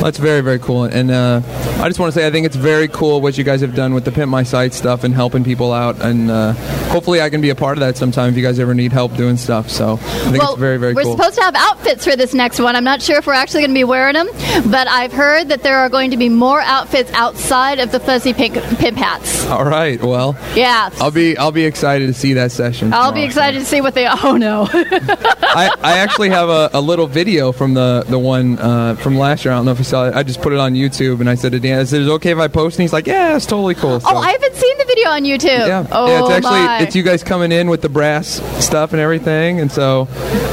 [0.00, 0.84] That's very, very cool.
[0.84, 1.40] And uh,
[1.80, 3.94] I just want to say, I think it's very cool what you guys have done
[3.94, 6.00] with the Pimp My Site stuff and helping people out.
[6.02, 6.52] And uh,
[6.90, 9.16] hopefully, I can be a part of that sometime if you guys ever need help
[9.16, 9.70] doing stuff.
[9.70, 11.16] So I think well, it's very, very we're cool.
[11.16, 12.76] supposed to have outfits for this next one.
[12.76, 14.28] I'm not sure if we're actually going to be wearing them,
[14.70, 18.34] but I've heard that there are going to be more outfits outside of the fuzzy
[18.34, 19.46] pink pimp hats.
[19.46, 20.02] All right.
[20.02, 20.90] Well, Yeah.
[21.00, 22.92] I'll be I'll be excited to see that session.
[22.92, 24.04] I'll be excited to see what they.
[24.26, 24.68] Oh no!
[24.72, 29.44] I, I actually have a, a little video from the the one uh, from last
[29.44, 29.52] year.
[29.52, 30.14] I don't know if you saw it.
[30.14, 32.10] I just put it on YouTube, and I said to Dan, "I said, is it
[32.12, 34.54] okay if I post?" And he's like, "Yeah, it's totally cool." So, oh, I haven't
[34.54, 35.66] seen the video on YouTube.
[35.66, 36.20] yeah, Oh yeah.
[36.20, 36.78] It's actually my.
[36.80, 40.08] it's you guys coming in with the brass stuff and everything, and so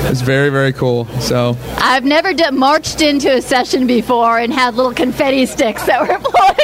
[0.09, 1.05] it's very very cool.
[1.19, 6.01] So I've never d- marched into a session before and had little confetti sticks that
[6.01, 6.55] were along.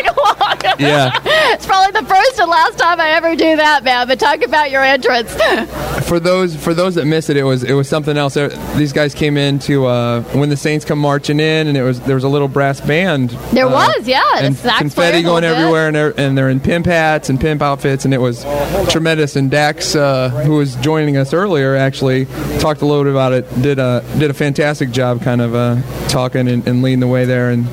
[0.79, 1.11] Yeah.
[1.53, 4.07] it's probably the first and last time I ever do that, man.
[4.07, 5.33] But talk about your entrance.
[6.07, 8.35] for those for those that missed it, it was it was something else.
[8.75, 11.99] These guys came in to uh, when the Saints come marching in, and it was
[12.01, 13.31] there was a little brass band.
[13.51, 15.59] There uh, was, yeah, and confetti going a little bit.
[15.61, 18.43] everywhere, and they're, and they're in pimp hats and pimp outfits, and it was
[18.89, 19.35] tremendous.
[19.35, 22.25] And Dax, uh, who was joining us earlier, actually
[22.59, 23.61] talked a little bit about it.
[23.61, 27.25] did a did a fantastic job, kind of uh, talking and, and leading the way
[27.25, 27.49] there.
[27.49, 27.65] And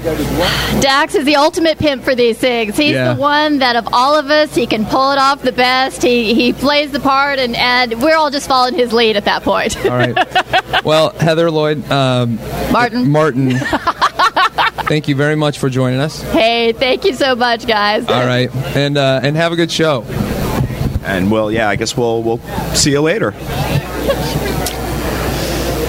[0.80, 2.76] Dax is the ultimate pimp for these things.
[2.84, 3.14] He's Yeah.
[3.14, 6.02] the one that of all of us, he can pull it off the best.
[6.02, 9.42] He he plays the part, and, and we're all just following his lead at that
[9.42, 9.76] point.
[9.86, 10.16] all right,
[10.84, 12.36] well, Heather Lloyd, um,
[12.72, 13.10] Martin.
[13.10, 13.52] Martin.
[14.86, 16.20] Thank you very much for joining us.
[16.32, 18.06] hey, thank you so much, guys.
[18.06, 20.02] All right, and uh, and have a good show.
[21.04, 22.38] And well, yeah, I guess we'll we'll
[22.74, 23.32] see you later.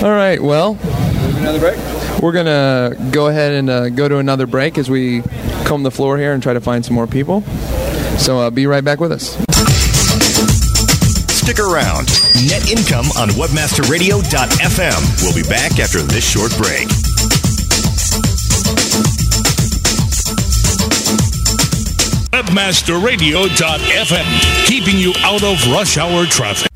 [0.04, 0.42] All right.
[0.42, 0.78] Well,
[1.40, 1.78] another break.
[2.22, 5.22] We're gonna go ahead and uh, go to another break as we
[5.66, 7.42] comb the floor here and try to find some more people.
[8.18, 9.36] So uh, be right back with us.
[11.34, 12.08] Stick around.
[12.48, 15.24] Net income on webmasterradio.fm.
[15.24, 16.88] We'll be back after this short break.
[22.32, 26.75] Webmasterradio.fm, keeping you out of rush hour traffic.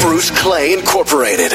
[0.00, 1.52] Bruce Clay Incorporated.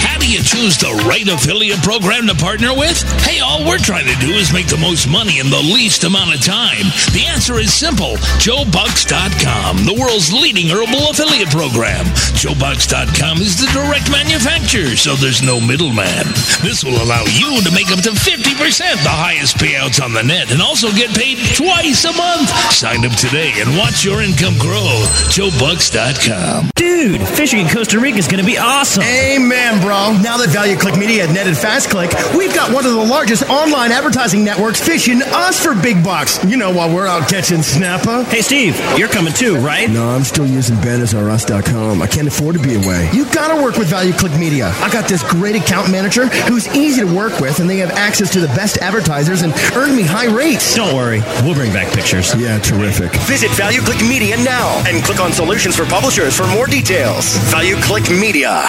[0.00, 3.02] How do you choose the right affiliate program to partner with?
[3.20, 6.34] Hey, all we're trying to do is make the most money in the least amount
[6.34, 6.88] of time.
[7.12, 12.04] The answer is simple JoeBucks.com, the world's leading herbal affiliate program.
[12.34, 16.26] JoeBucks.com is the direct manufacturer, so there's no middleman.
[16.66, 20.50] This will allow you to make up to 50% the highest payouts on the net
[20.50, 22.50] and also get paid twice a month.
[22.74, 25.06] Sign up today and watch your income grow.
[25.30, 26.74] JoeBucks.com.
[26.74, 29.04] Dude, fishing in Costa Rica is going to be awesome.
[29.04, 30.18] Amen, bro.
[30.18, 34.42] Now that Value Click Media netted FastClick, we've got one of the largest online advertising
[34.42, 36.42] networks fishing us for big bucks.
[36.44, 38.24] You know, while we're out catching snapper.
[38.24, 39.90] Hey, Steve, you're coming too, right?
[39.90, 42.00] No, I'm still using BenazRUs.com.
[42.00, 43.10] I can't afford to be away.
[43.12, 44.72] You gotta work with Value Click Media.
[44.76, 48.32] I got this great account manager who's easy to work with, and they have access
[48.32, 50.74] to the best advertisers and earn me high rates.
[50.74, 52.34] Don't worry, we'll bring back pictures.
[52.40, 53.12] Yeah, terrific.
[53.28, 57.36] Visit Value Click Media now and click on Solutions for Publishers for more details.
[57.52, 58.66] Value Click Media.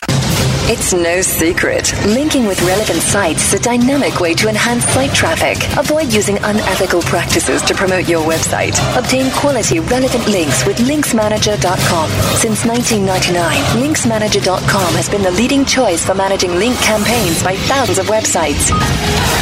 [0.69, 1.93] It's no secret.
[2.07, 5.55] Linking with relevant sites is a dynamic way to enhance site traffic.
[5.77, 8.75] Avoid using unethical practices to promote your website.
[8.97, 12.09] Obtain quality, relevant links with linksmanager.com.
[12.35, 18.07] Since 1999, linksmanager.com has been the leading choice for managing link campaigns by thousands of
[18.07, 18.67] websites.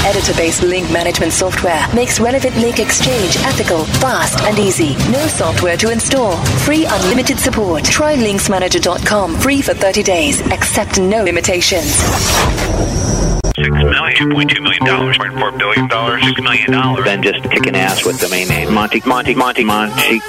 [0.06, 4.94] Editor-based link management software makes relevant link exchange ethical, fast, and easy.
[5.12, 6.38] No software to install.
[6.68, 7.84] Free unlimited support.
[7.84, 10.42] Try linksmanager.com free for 30 days.
[10.52, 13.35] Accept no limitations.
[13.66, 14.16] Six million.
[14.16, 15.18] Two point two million dollars.
[15.18, 16.24] Point four billion dollars.
[16.24, 17.04] Six million dollars.
[17.06, 18.72] Then just kicking ass with domain name.
[18.72, 20.22] Monty, Monty, Monty, Monty.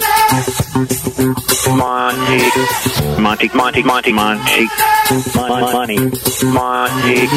[1.68, 2.40] Monty.
[3.20, 4.68] Monty, Monty, Monty, Monty.
[5.36, 5.98] Mon- Money.
[6.44, 7.28] Monty.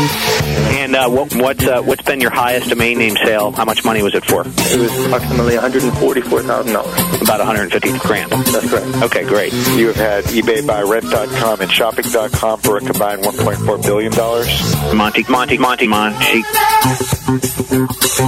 [0.80, 3.52] And uh, what, what's uh, what's been your highest domain name sale?
[3.52, 4.42] How much money was it for?
[4.42, 7.22] It was approximately $144,000.
[7.22, 8.32] About 150 grand.
[8.32, 9.04] That's correct.
[9.04, 9.52] Okay, great.
[9.78, 14.98] You have had eBay buy rent.com and shopping.com for a combined $1.4 billion.
[14.98, 16.44] Monty, Monty, Monty, Monty.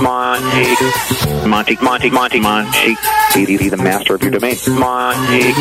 [0.01, 1.47] Monty.
[1.47, 2.95] Monty, Monty, Monty, Monty.
[3.33, 4.55] Be, be the master of your domain.
[4.67, 5.53] Monty.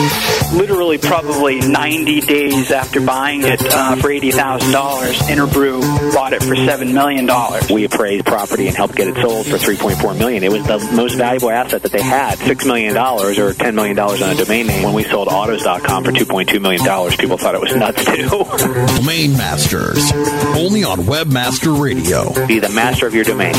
[0.56, 6.92] Literally, probably 90 days after buying it uh, for $80,000, Interbrew bought it for $7
[6.92, 7.28] million.
[7.72, 10.42] We appraised property and helped get it sold for 3.4 million.
[10.42, 12.38] It was the most valuable asset that they had.
[12.38, 14.82] $6 million or $10 million on a domain name.
[14.84, 18.28] When we sold autos.com for $2.2 million, people thought it was nuts too.
[19.00, 20.10] Domain Masters.
[20.56, 22.46] Only on Webmaster Radio.
[22.46, 23.54] Be the master of your domain.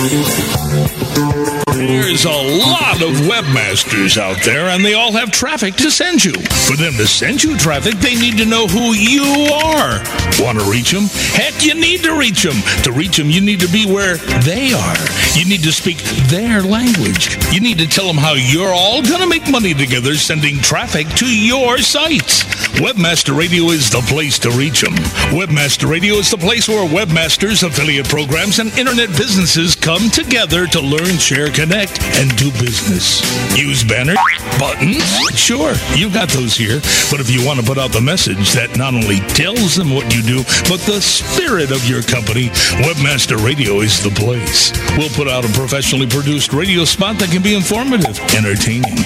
[1.74, 6.34] There's a lot of webmasters out there, and they all have traffic to send you.
[6.34, 10.00] For them to send you traffic, they need to know who you are.
[10.40, 11.06] Want to reach them?
[11.34, 12.62] Heck, you need to reach them.
[12.84, 14.98] To reach them, you need to be where they are.
[15.36, 15.98] You need to speak
[16.30, 17.38] their language.
[17.52, 21.08] You need to tell them how you're all going to make money together sending traffic
[21.16, 22.46] to your sites.
[22.80, 24.96] Webmaster Radio is the place to reach them.
[25.36, 30.82] Webmaster Radio is the place where webmasters, affiliate programs, and internet businesses come together to
[30.82, 33.22] learn, share, connect, and do business.
[33.58, 34.18] Use banners,
[34.58, 35.04] buttons.
[35.38, 36.80] Sure, you got those here.
[37.12, 40.14] But if you want to put out the message that not only tells them what
[40.16, 42.50] you do, but the spirit of your company,
[42.82, 44.72] Webmaster Radio is the place.
[44.98, 49.06] We'll put out a professionally produced radio spot that can be informative, entertaining,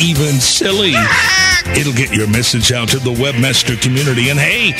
[0.00, 0.94] even silly.
[1.72, 4.76] It'll get your message out to the webmaster community, and hey,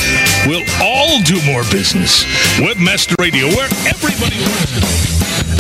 [0.47, 2.25] we'll all do more business.
[2.61, 4.37] Webmaster Radio, where everybody.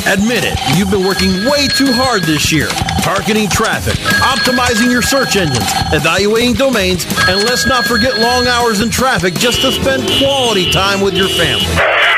[0.06, 2.68] Admit it, you've been working way too hard this year.
[3.00, 8.90] Targeting traffic, optimizing your search engines, evaluating domains, and let's not forget long hours in
[8.90, 12.13] traffic just to spend quality time with your family.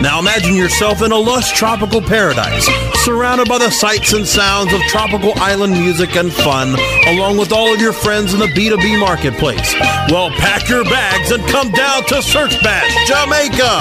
[0.00, 2.66] Now imagine yourself in a lush tropical paradise,
[3.04, 6.76] surrounded by the sights and sounds of tropical island music and fun,
[7.08, 9.74] along with all of your friends in the B2B marketplace.
[10.08, 13.80] Well, pack your bags and come down to Search Bash, Jamaica.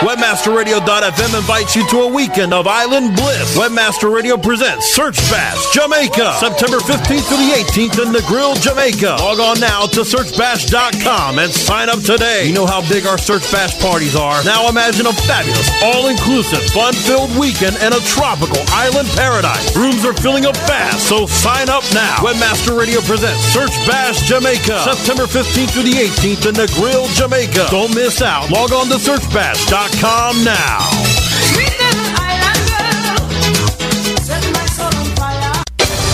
[0.00, 3.56] WebmasterRadio.fm invites you to a weekend of island bliss.
[3.56, 9.16] Webmaster Radio presents Search Bash, Jamaica, September 15th through the 18th in Negril, Jamaica.
[9.20, 12.46] Log on now to SearchBash.com and sign up today.
[12.46, 14.42] You know how big our Search Bash parties are.
[14.44, 19.76] Now imagine a fabulous, all-inclusive, fun-filled weekend in a tropical island paradise.
[19.76, 22.16] Rooms are filling up fast, so sign up now.
[22.22, 27.66] Webmaster Radio presents Search Bash Jamaica, September 15th through the 18th in Negril, Jamaica.
[27.70, 28.50] Don't miss out.
[28.50, 31.15] Log on to SearchBash.com now.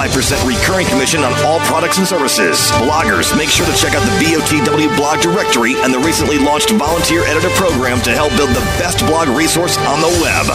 [0.00, 2.56] recurring commission on all products and services.
[2.80, 7.22] Bloggers, make sure to check out the BOTW blog directory and the recently launched volunteer
[7.24, 10.46] editor program to help build the best blog resource on the web.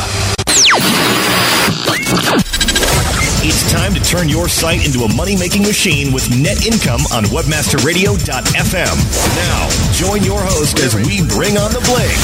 [3.45, 7.25] It's time to turn your site into a money making machine with net income on
[7.25, 8.95] webmasterradio.fm.
[9.38, 12.17] Now, join your host as we bring on the bling,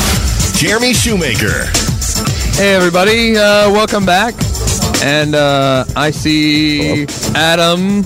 [0.58, 1.70] Jeremy Shoemaker.
[2.58, 4.34] Hey, everybody, uh, welcome back.
[5.04, 8.04] And uh, I see Adam.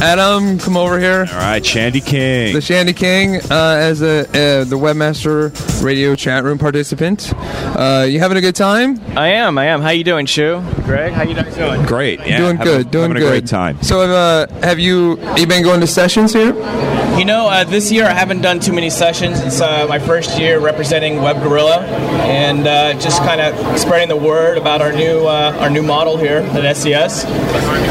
[0.00, 1.26] Adam, come over here.
[1.28, 2.54] All right, Shandy King.
[2.54, 7.32] The Shandy King, uh, as a uh, the webmaster radio chat room participant.
[7.34, 9.00] Uh, you having a good time?
[9.18, 9.58] I am.
[9.58, 9.82] I am.
[9.82, 10.62] How you doing, Shu?
[10.84, 11.84] Greg, how you guys doing?
[11.84, 12.20] Great.
[12.20, 12.90] Yeah, doing having- good.
[12.92, 13.26] Doing having good.
[13.26, 13.82] a great time.
[13.82, 16.54] So, uh, have you you been going to sessions here?
[17.18, 19.40] You know, uh, this year I haven't done too many sessions.
[19.40, 21.82] It's uh, my first year representing WebGuerrilla,
[22.28, 26.16] and uh, just kind of spreading the word about our new uh, our new model
[26.16, 27.24] here at SES,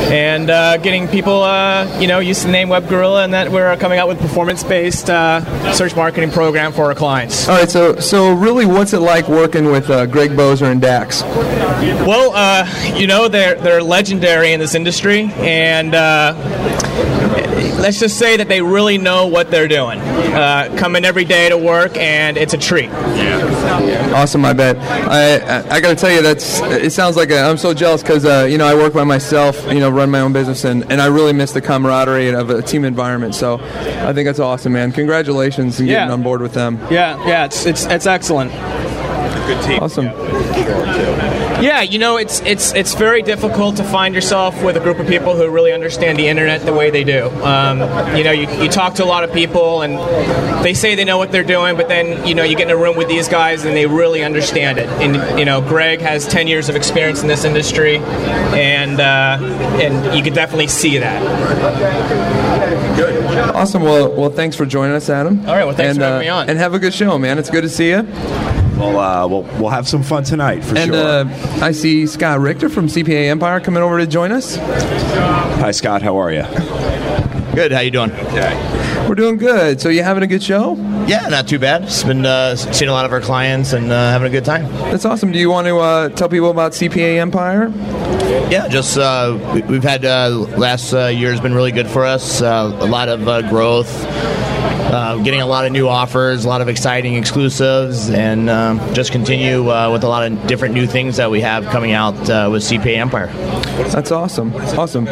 [0.07, 3.75] and uh, getting people uh, you know used to the name WebGuerrilla, and that we're
[3.77, 7.47] coming out with performance-based uh, search marketing program for our clients.
[7.47, 7.69] All right.
[7.69, 11.21] So, so really, what's it like working with uh, Greg Boser and Dax?
[11.21, 16.33] Well, uh, you know they're they're legendary in this industry, and uh,
[17.77, 19.99] let's just say that they really know what they're doing.
[19.99, 22.89] Uh, come in every day to work, and it's a treat.
[22.89, 24.11] Yeah.
[24.15, 24.77] Awesome, I bet.
[24.77, 28.01] I I, I got to tell you, that's it sounds like i am so jealous
[28.01, 30.89] because uh, you know I work by myself, you know, run my own business, and,
[30.91, 33.35] and I really miss the camaraderie of a team environment.
[33.35, 34.91] So I think that's awesome, man.
[34.91, 36.13] Congratulations on getting Yeah.
[36.13, 36.79] on board with them.
[36.89, 38.51] Yeah, yeah, it's it's it's excellent.
[39.47, 39.79] Good team.
[39.81, 40.05] Awesome.
[40.05, 41.33] Yeah,
[41.81, 45.35] you know, it's it's it's very difficult to find yourself with a group of people
[45.35, 47.29] who really understand the internet the way they do.
[47.43, 47.79] Um,
[48.15, 49.97] you know, you, you talk to a lot of people and
[50.63, 52.77] they say they know what they're doing, but then you know you get in a
[52.77, 54.87] room with these guys and they really understand it.
[55.01, 59.39] And you know, Greg has ten years of experience in this industry, and uh,
[59.81, 61.23] and you could definitely see that.
[63.55, 63.83] Awesome.
[63.83, 65.39] Well, well, thanks for joining us, Adam.
[65.41, 66.49] All right, well, thanks and, for having uh, me on.
[66.49, 67.39] And have a good show, man.
[67.39, 68.66] It's good to see you.
[68.77, 71.03] Well, uh, we'll we'll have some fun tonight for and sure.
[71.25, 74.55] uh, I see Scott Richter from CPA Empire coming over to join us.
[74.57, 76.01] Hi, Scott.
[76.03, 76.43] How are you?
[77.55, 77.71] Good.
[77.71, 78.11] How you doing?
[78.11, 79.05] Okay.
[79.09, 79.81] We're doing good.
[79.81, 80.75] So you having a good show?
[81.07, 81.83] Yeah, not too bad.
[81.83, 84.63] Just been uh, seeing a lot of our clients and uh, having a good time.
[84.91, 85.31] That's awesome.
[85.31, 87.71] Do you want to uh, tell people about CPA Empire?
[88.51, 92.05] Yeah, just uh, we- we've had uh, last uh, year has been really good for
[92.05, 92.41] us.
[92.41, 96.61] Uh, a lot of uh, growth, uh, getting a lot of new offers, a lot
[96.61, 101.17] of exciting exclusives, and um, just continue uh, with a lot of different new things
[101.17, 103.27] that we have coming out uh, with CPA Empire.
[103.91, 104.53] That's awesome.
[104.55, 105.07] Awesome.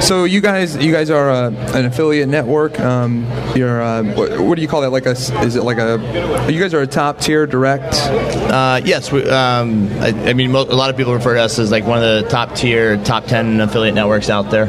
[0.00, 2.78] So you guys, you guys are uh, an affiliate network.
[2.80, 4.90] Um, you're uh, what, what do you call that?
[4.90, 5.16] Like a?
[5.30, 5.98] Is it like a?
[6.50, 7.94] You guys are a top tier direct.
[7.94, 11.58] Uh, yes, we, um, I, I mean, mo- a lot of people refer to us
[11.58, 14.66] as like one of the top tier, top ten affiliate networks out there.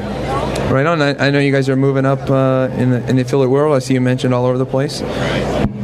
[0.72, 1.02] Right on.
[1.02, 3.76] I, I know you guys are moving up uh, in the in the affiliate world.
[3.76, 5.02] I see you mentioned all over the place.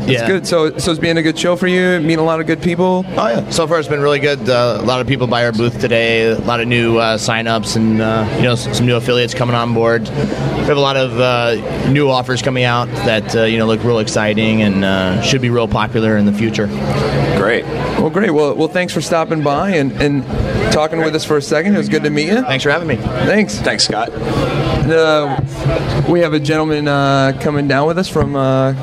[0.04, 0.28] It's Yeah.
[0.28, 0.46] good.
[0.48, 2.00] So so it's being a good show for you.
[2.00, 3.06] Meeting a lot of good people.
[3.18, 4.50] Oh yeah, so far it's been really good.
[4.50, 6.32] Uh, a lot of people by our booth today.
[6.32, 9.74] A lot of new uh, sign-ups and uh, you know some new affiliates coming on
[9.74, 10.04] board.
[10.04, 13.84] We have a lot of uh, new offers coming out that uh, you know look
[13.84, 16.68] real exciting and uh, should be real popular in the future.
[17.38, 17.64] Great.
[18.00, 18.32] Well, great.
[18.32, 20.24] Well, well, thanks for stopping by and, and
[20.74, 21.76] talking with us for a second.
[21.76, 22.42] It was good to meet you.
[22.42, 22.96] Thanks for having me.
[22.98, 23.58] Thanks.
[23.60, 24.10] Thanks, Scott.
[24.12, 25.40] Uh,
[26.10, 28.74] we have a gentleman uh, coming down with us from uh,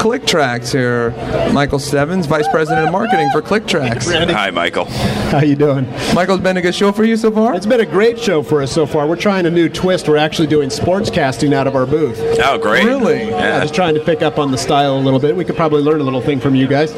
[0.00, 1.10] ClickTracks here.
[1.52, 4.32] Michael Stevens, Vice President of Marketing for ClickTracks.
[4.32, 4.84] Hi, Michael.
[4.84, 5.90] How you doing?
[6.14, 7.54] Michael's been a good show for you so far?
[7.54, 9.06] It's been a great show for us so far.
[9.06, 10.08] We're trying a new twist.
[10.08, 12.18] We're actually doing sports casting out of our booth.
[12.42, 12.84] Oh, great.
[12.84, 13.28] Really?
[13.28, 15.36] Yeah, just trying to pick up on the style a little bit.
[15.36, 16.92] We could probably learn a little thing from you guys.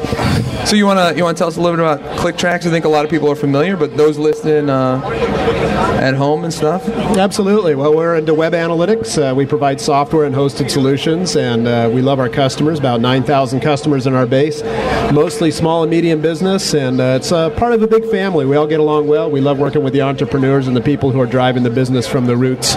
[0.69, 2.65] So you want to you want to tell us a little bit about ClickTracks?
[2.67, 5.01] I think a lot of people are familiar, but those listening uh,
[6.01, 6.87] at home and stuff.
[6.89, 7.75] Absolutely.
[7.75, 9.17] Well, we're into web analytics.
[9.17, 12.76] Uh, we provide software and hosted solutions, and uh, we love our customers.
[12.77, 14.61] About 9,000 customers in our base,
[15.11, 18.45] mostly small and medium business, and uh, it's uh, part of a big family.
[18.45, 19.31] We all get along well.
[19.31, 22.25] We love working with the entrepreneurs and the people who are driving the business from
[22.25, 22.75] the roots.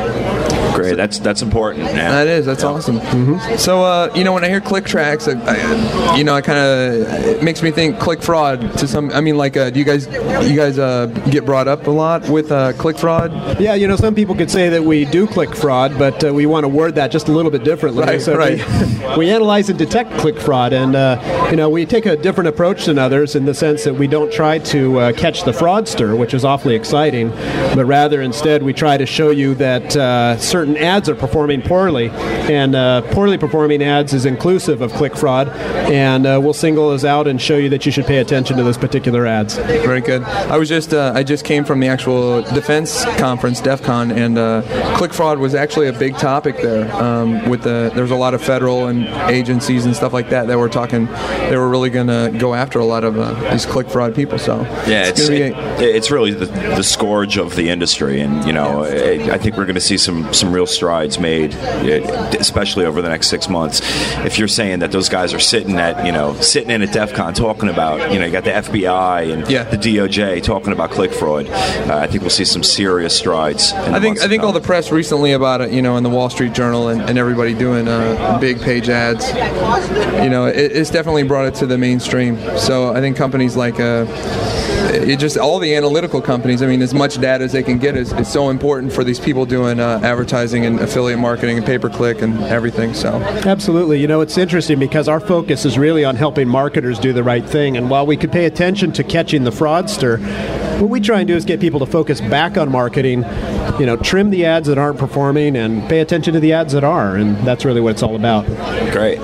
[0.90, 0.96] Great.
[0.96, 1.84] That's that's important.
[1.84, 2.10] Yeah.
[2.10, 2.46] That is.
[2.46, 2.98] That's awesome.
[3.00, 3.56] Mm-hmm.
[3.56, 6.58] So, uh, you know, when I hear click tracks, I, I, you know, I kind
[6.58, 8.60] of it makes me think click fraud.
[8.78, 11.86] To some, I mean, like, uh, do you guys you guys uh, get brought up
[11.86, 13.60] a lot with uh, click fraud?
[13.60, 16.46] Yeah, you know, some people could say that we do click fraud, but uh, we
[16.46, 18.04] want to word that just a little bit differently.
[18.04, 18.58] Right, so right.
[18.58, 22.48] We, we analyze and detect click fraud, and uh, you know, we take a different
[22.48, 26.16] approach than others in the sense that we don't try to uh, catch the fraudster,
[26.18, 27.30] which is awfully exciting,
[27.74, 32.10] but rather instead we try to show you that uh, certain ads are performing poorly,
[32.10, 37.04] and uh, poorly performing ads is inclusive of click fraud, and uh, we'll single those
[37.04, 39.56] out and show you that you should pay attention to those particular ads.
[39.56, 40.22] Very good.
[40.22, 44.38] I was just uh, I just came from the actual defense conference, DEF CON, and
[44.38, 44.62] uh,
[44.96, 46.92] click fraud was actually a big topic there.
[46.94, 50.58] Um, with the there's a lot of federal and agencies and stuff like that that
[50.58, 51.06] were talking.
[51.06, 54.38] They were really going to go after a lot of uh, these click fraud people.
[54.38, 58.44] So Yeah, it's gonna be it, it's really the, the scourge of the industry, and
[58.46, 62.00] you know, I I think we're going to see some some real strides made, eh,
[62.38, 63.80] especially over the next six months.
[64.24, 67.12] If you're saying that those guys are sitting at you know sitting in at DEF
[67.14, 71.12] CON talking about you know you got the FBI and the DOJ talking about click
[71.12, 73.72] fraud, uh, I think we'll see some serious strides.
[73.72, 76.30] I think I think all the press recently about it, you know, in the Wall
[76.30, 79.28] Street Journal and, and everybody doing uh, big page ads,
[80.22, 82.38] you know, it, it's definitely brought it to the mainstream.
[82.58, 84.06] So I think companies like uh,
[84.90, 86.62] it just all the analytical companies.
[86.62, 89.20] I mean, as much data as they can get is, is so important for these
[89.20, 92.94] people doing uh, advertising and affiliate marketing and pay per click and everything.
[92.94, 93.14] So
[93.46, 94.00] Absolutely.
[94.00, 97.44] You know, it's interesting because our focus is really on helping marketers do the right
[97.44, 97.76] thing.
[97.76, 100.18] And while we could pay attention to catching the fraudster,
[100.80, 103.22] what we try and do is get people to focus back on marketing,
[103.78, 106.84] you know, trim the ads that aren't performing and pay attention to the ads that
[106.84, 107.16] are.
[107.16, 108.46] And that's really what it's all about.
[108.92, 109.18] Great.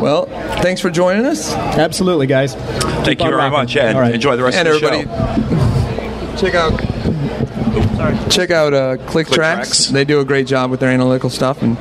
[0.00, 0.26] Well,
[0.62, 1.52] thanks for joining us.
[1.52, 2.54] Absolutely, guys.
[2.54, 3.74] Thank you very much.
[3.74, 4.14] Yeah, All right.
[4.14, 5.08] enjoy the rest and of the everybody,
[6.36, 6.36] show.
[6.40, 9.86] check out check out uh, Click, Tracks.
[9.88, 11.62] They do a great job with their analytical stuff.
[11.62, 11.76] And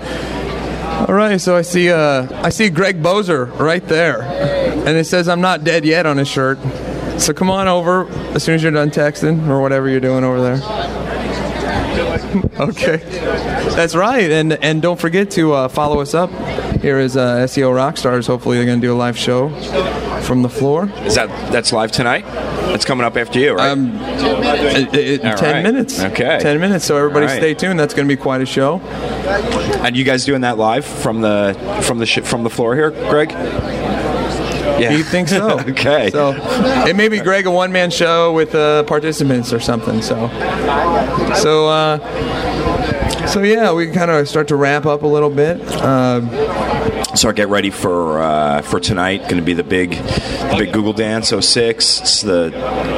[1.08, 5.28] all right, so I see uh, I see Greg Boser right there, and it says
[5.28, 6.58] "I'm not dead yet" on his shirt.
[7.20, 10.42] So come on over as soon as you're done texting or whatever you're doing over
[10.42, 10.62] there.
[12.60, 12.98] okay,
[13.76, 16.30] that's right, and and don't forget to uh, follow us up.
[16.82, 18.28] Here is uh, SEO Rockstars.
[18.28, 19.50] Hopefully, they're going to do a live show
[20.22, 20.90] from the floor.
[21.04, 22.26] Is that that's live tonight?
[22.74, 23.70] It's coming up after you, right?
[23.70, 25.64] Um, it- it- ten right.
[25.64, 26.00] minutes.
[26.02, 26.40] Okay.
[26.42, 26.86] ten minutes.
[26.86, 27.38] So everybody, right.
[27.38, 27.80] stay tuned.
[27.80, 28.80] That's going to be quite a show.
[29.84, 32.92] And you guys doing that live from the from the sh- from the floor here,
[32.92, 33.32] Greg?
[34.78, 34.92] Yeah.
[34.92, 35.60] You think so?
[35.70, 36.10] okay.
[36.12, 36.34] So
[36.86, 40.02] it may be Greg a one man show with uh, participants or something.
[40.02, 40.28] So
[41.36, 41.98] so uh,
[43.28, 45.62] so yeah, we can kind of start to wrap up a little bit.
[45.82, 46.30] Um,
[47.16, 49.22] So get ready for uh, for tonight.
[49.24, 52.02] Going to be the big the big Google Dance 06.
[52.02, 52.52] It's the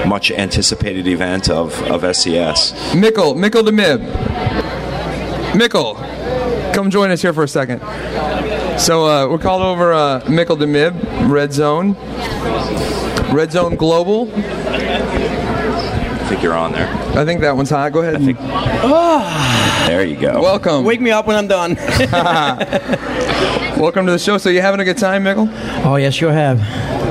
[0.08, 2.74] much anticipated event of of SES.
[2.94, 4.02] Mikkel, Mickle the Mib.
[5.54, 5.96] Mikkel,
[6.74, 7.80] come join us here for a second.
[8.80, 11.96] So uh, we're called over uh, Mikkel deMib, Red Zone,
[13.34, 14.26] Red Zone Global.
[16.28, 16.90] I think you're on there.
[17.18, 17.94] I think that one's hot.
[17.94, 18.16] Go ahead.
[18.16, 18.38] and-
[19.88, 20.42] There you go.
[20.42, 20.84] Welcome.
[20.84, 21.76] Wake me up when I'm done.
[23.80, 24.38] Welcome to the show.
[24.38, 25.48] So you having a good time, Mikkel?
[25.86, 26.60] Oh yes, sure have.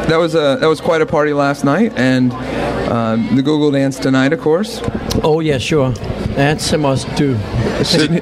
[0.08, 3.98] That was a that was quite a party last night, and uh, the Google Dance
[3.98, 4.82] tonight, of course.
[5.24, 5.94] Oh yeah, sure.
[6.36, 7.32] That's a must do.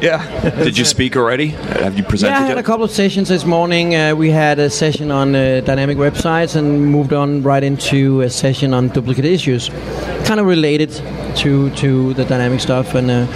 [0.01, 0.51] yeah.
[0.63, 1.49] Did you speak already?
[1.49, 2.59] Have you presented Yeah, I had yet?
[2.59, 3.97] a couple of sessions this morning.
[3.97, 8.31] Uh, we had a session on uh, dynamic websites and moved on right into a
[8.31, 9.69] session on duplicate issues,
[10.27, 10.91] kind of related
[11.39, 12.95] to to the dynamic stuff.
[12.95, 13.27] And uh,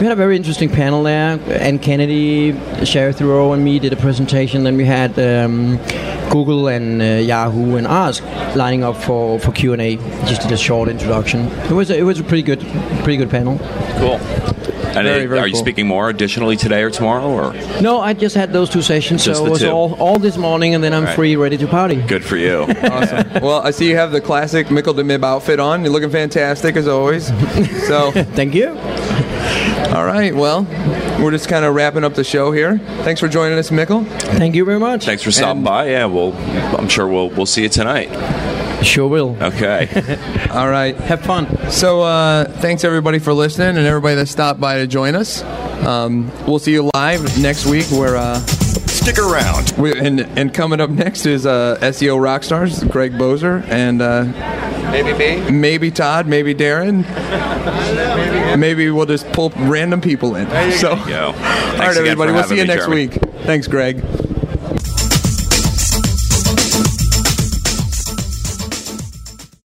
[0.00, 1.38] we had a very interesting panel there.
[1.60, 2.52] Anne Kennedy,
[2.86, 4.64] Shari Thurow, and me did a presentation.
[4.64, 5.76] Then we had um,
[6.38, 8.22] Google and uh, Yahoo and Ask
[8.54, 9.96] lining up for, for Q and A.
[10.26, 11.46] Just did a short introduction.
[11.70, 12.60] It was a, it was a pretty good
[13.02, 13.58] pretty good panel.
[13.98, 14.20] Cool.
[14.88, 15.60] And Very, uh, very are you cool.
[15.62, 17.26] speaking more additionally today or tomorrow?
[17.28, 19.68] Or No, I just had those two sessions, Just so it was two.
[19.70, 21.14] all all this morning, and then I'm Right.
[21.14, 21.96] free, ready to party.
[21.96, 22.66] good for you.
[22.82, 23.26] Awesome.
[23.42, 25.82] well, I see you have the classic Mikkel deMib outfit on.
[25.82, 27.26] You're looking fantastic as always.
[27.88, 28.68] So thank you.
[29.94, 30.34] All right.
[30.34, 30.66] Well,
[31.18, 32.78] we're just kind of wrapping up the show here.
[32.78, 34.06] Thanks for joining us, Mikkel.
[34.38, 35.04] Thank you very much.
[35.04, 35.90] Thanks for stopping by.
[35.90, 36.32] Yeah, well,
[36.78, 38.08] I'm sure we'll we'll see you tonight.
[38.84, 39.36] Sure will.
[39.42, 39.88] Okay.
[40.50, 40.94] All right.
[40.96, 41.70] Have fun.
[41.70, 45.42] So, uh, thanks everybody for listening and everybody that stopped by to join us.
[45.84, 47.86] Um, we'll see you live next week.
[47.86, 48.38] Where uh,
[48.88, 49.72] stick around.
[49.78, 54.24] We, and and coming up next is uh, SEO Rockstars, Greg Boser, and uh,
[54.90, 57.04] maybe me, maybe Todd, maybe Darren.
[58.58, 60.48] Maybe we'll just pull random people in.
[60.72, 61.26] So, go.
[61.26, 62.32] all Thanks right, again everybody.
[62.32, 63.08] We'll see you next Jeremy.
[63.08, 63.18] week.
[63.44, 64.02] Thanks, Greg.